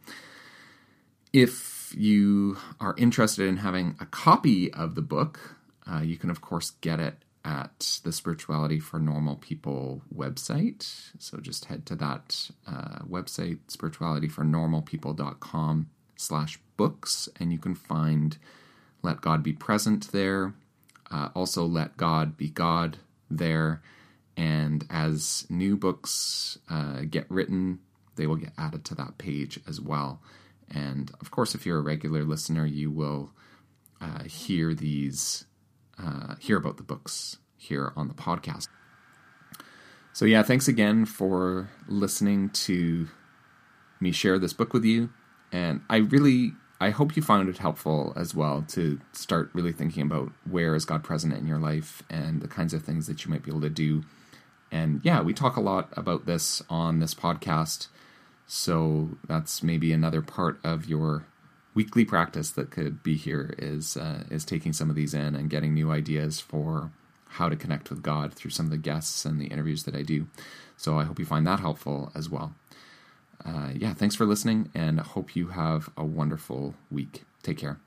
If 1.89 1.97
you 1.97 2.57
are 2.79 2.93
interested 2.99 3.47
in 3.47 3.57
having 3.57 3.95
a 3.99 4.05
copy 4.05 4.71
of 4.71 4.93
the 4.93 5.01
book, 5.01 5.57
uh, 5.91 6.01
you 6.01 6.17
can 6.17 6.29
of 6.29 6.39
course 6.39 6.73
get 6.81 6.99
it 6.99 7.15
at 7.43 7.99
the 8.03 8.11
Spirituality 8.11 8.79
for 8.79 8.99
Normal 8.99 9.37
People 9.37 10.03
website. 10.15 11.09
So 11.17 11.39
just 11.39 11.65
head 11.65 11.87
to 11.87 11.95
that 11.95 12.51
uh, 12.67 12.99
website, 13.09 13.57
spiritualityfornormalpeople.com 13.69 15.89
slash 16.15 16.59
books, 16.77 17.27
and 17.39 17.51
you 17.51 17.57
can 17.57 17.73
find 17.73 18.37
Let 19.01 19.21
God 19.21 19.41
Be 19.41 19.53
Present 19.53 20.11
there. 20.11 20.53
Uh, 21.09 21.29
also, 21.33 21.65
Let 21.65 21.97
God 21.97 22.37
Be 22.37 22.51
God 22.51 22.97
there. 23.31 23.81
And 24.37 24.85
as 24.91 25.47
new 25.49 25.75
books 25.75 26.59
uh, 26.69 27.01
get 27.09 27.25
written, 27.31 27.79
they 28.15 28.27
will 28.27 28.35
get 28.35 28.53
added 28.59 28.85
to 28.85 28.93
that 28.93 29.17
page 29.17 29.59
as 29.67 29.81
well. 29.81 30.21
And 30.71 31.11
of 31.19 31.31
course, 31.31 31.55
if 31.55 31.65
you're 31.65 31.79
a 31.79 31.81
regular 31.81 32.23
listener, 32.23 32.65
you 32.65 32.91
will 32.91 33.31
uh, 34.01 34.23
hear 34.23 34.73
these 34.73 35.45
uh, 36.01 36.35
hear 36.39 36.57
about 36.57 36.77
the 36.77 36.83
books 36.83 37.37
here 37.57 37.91
on 37.95 38.07
the 38.07 38.13
podcast. 38.13 38.67
So, 40.13 40.25
yeah, 40.25 40.43
thanks 40.43 40.67
again 40.67 41.05
for 41.05 41.69
listening 41.87 42.49
to 42.49 43.07
me 43.99 44.11
share 44.11 44.39
this 44.39 44.53
book 44.53 44.73
with 44.73 44.85
you. 44.85 45.09
And 45.51 45.81
I 45.89 45.97
really, 45.97 46.53
I 46.79 46.89
hope 46.91 47.15
you 47.15 47.21
found 47.21 47.49
it 47.49 47.57
helpful 47.57 48.13
as 48.15 48.33
well 48.33 48.63
to 48.69 48.99
start 49.11 49.49
really 49.53 49.71
thinking 49.71 50.03
about 50.03 50.31
where 50.49 50.75
is 50.75 50.85
God 50.85 51.03
present 51.03 51.33
in 51.33 51.47
your 51.47 51.59
life 51.59 52.03
and 52.09 52.41
the 52.41 52.47
kinds 52.47 52.73
of 52.73 52.83
things 52.83 53.07
that 53.07 53.25
you 53.25 53.31
might 53.31 53.43
be 53.43 53.51
able 53.51 53.61
to 53.61 53.69
do. 53.69 54.03
And 54.71 55.01
yeah, 55.03 55.21
we 55.21 55.33
talk 55.33 55.57
a 55.57 55.61
lot 55.61 55.89
about 55.97 56.25
this 56.25 56.61
on 56.69 56.99
this 56.99 57.13
podcast. 57.13 57.87
So 58.51 59.11
that's 59.27 59.61
maybe 59.61 59.93
another 59.93 60.23
part 60.23 60.59
of 60.63 60.87
your 60.87 61.27
weekly 61.75 62.03
practice 62.03 62.49
that 62.49 62.71
could 62.71 63.03
be 63.03 63.15
here 63.15 63.53
is 63.59 63.95
uh, 63.95 64.23
is 64.31 64.43
taking 64.43 64.73
some 64.73 64.89
of 64.89 64.95
these 64.95 65.13
in 65.13 65.35
and 65.35 65.51
getting 65.51 65.75
new 65.75 65.91
ideas 65.91 66.39
for 66.39 66.91
how 67.33 67.47
to 67.47 67.55
connect 67.55 67.91
with 67.91 68.01
God 68.01 68.33
through 68.33 68.49
some 68.49 68.65
of 68.65 68.71
the 68.71 68.77
guests 68.77 69.23
and 69.23 69.39
the 69.39 69.45
interviews 69.45 69.83
that 69.83 69.95
I 69.95 70.01
do. 70.01 70.25
So 70.77 70.97
I 70.97 71.03
hope 71.03 71.19
you 71.19 71.25
find 71.25 71.45
that 71.45 71.59
helpful 71.59 72.11
as 72.15 72.27
well. 72.27 72.55
Uh, 73.45 73.69
yeah, 73.75 73.93
thanks 73.93 74.15
for 74.15 74.25
listening, 74.25 74.71
and 74.73 74.99
hope 74.99 75.35
you 75.35 75.49
have 75.49 75.91
a 75.95 76.03
wonderful 76.03 76.73
week. 76.89 77.25
Take 77.43 77.59
care. 77.59 77.79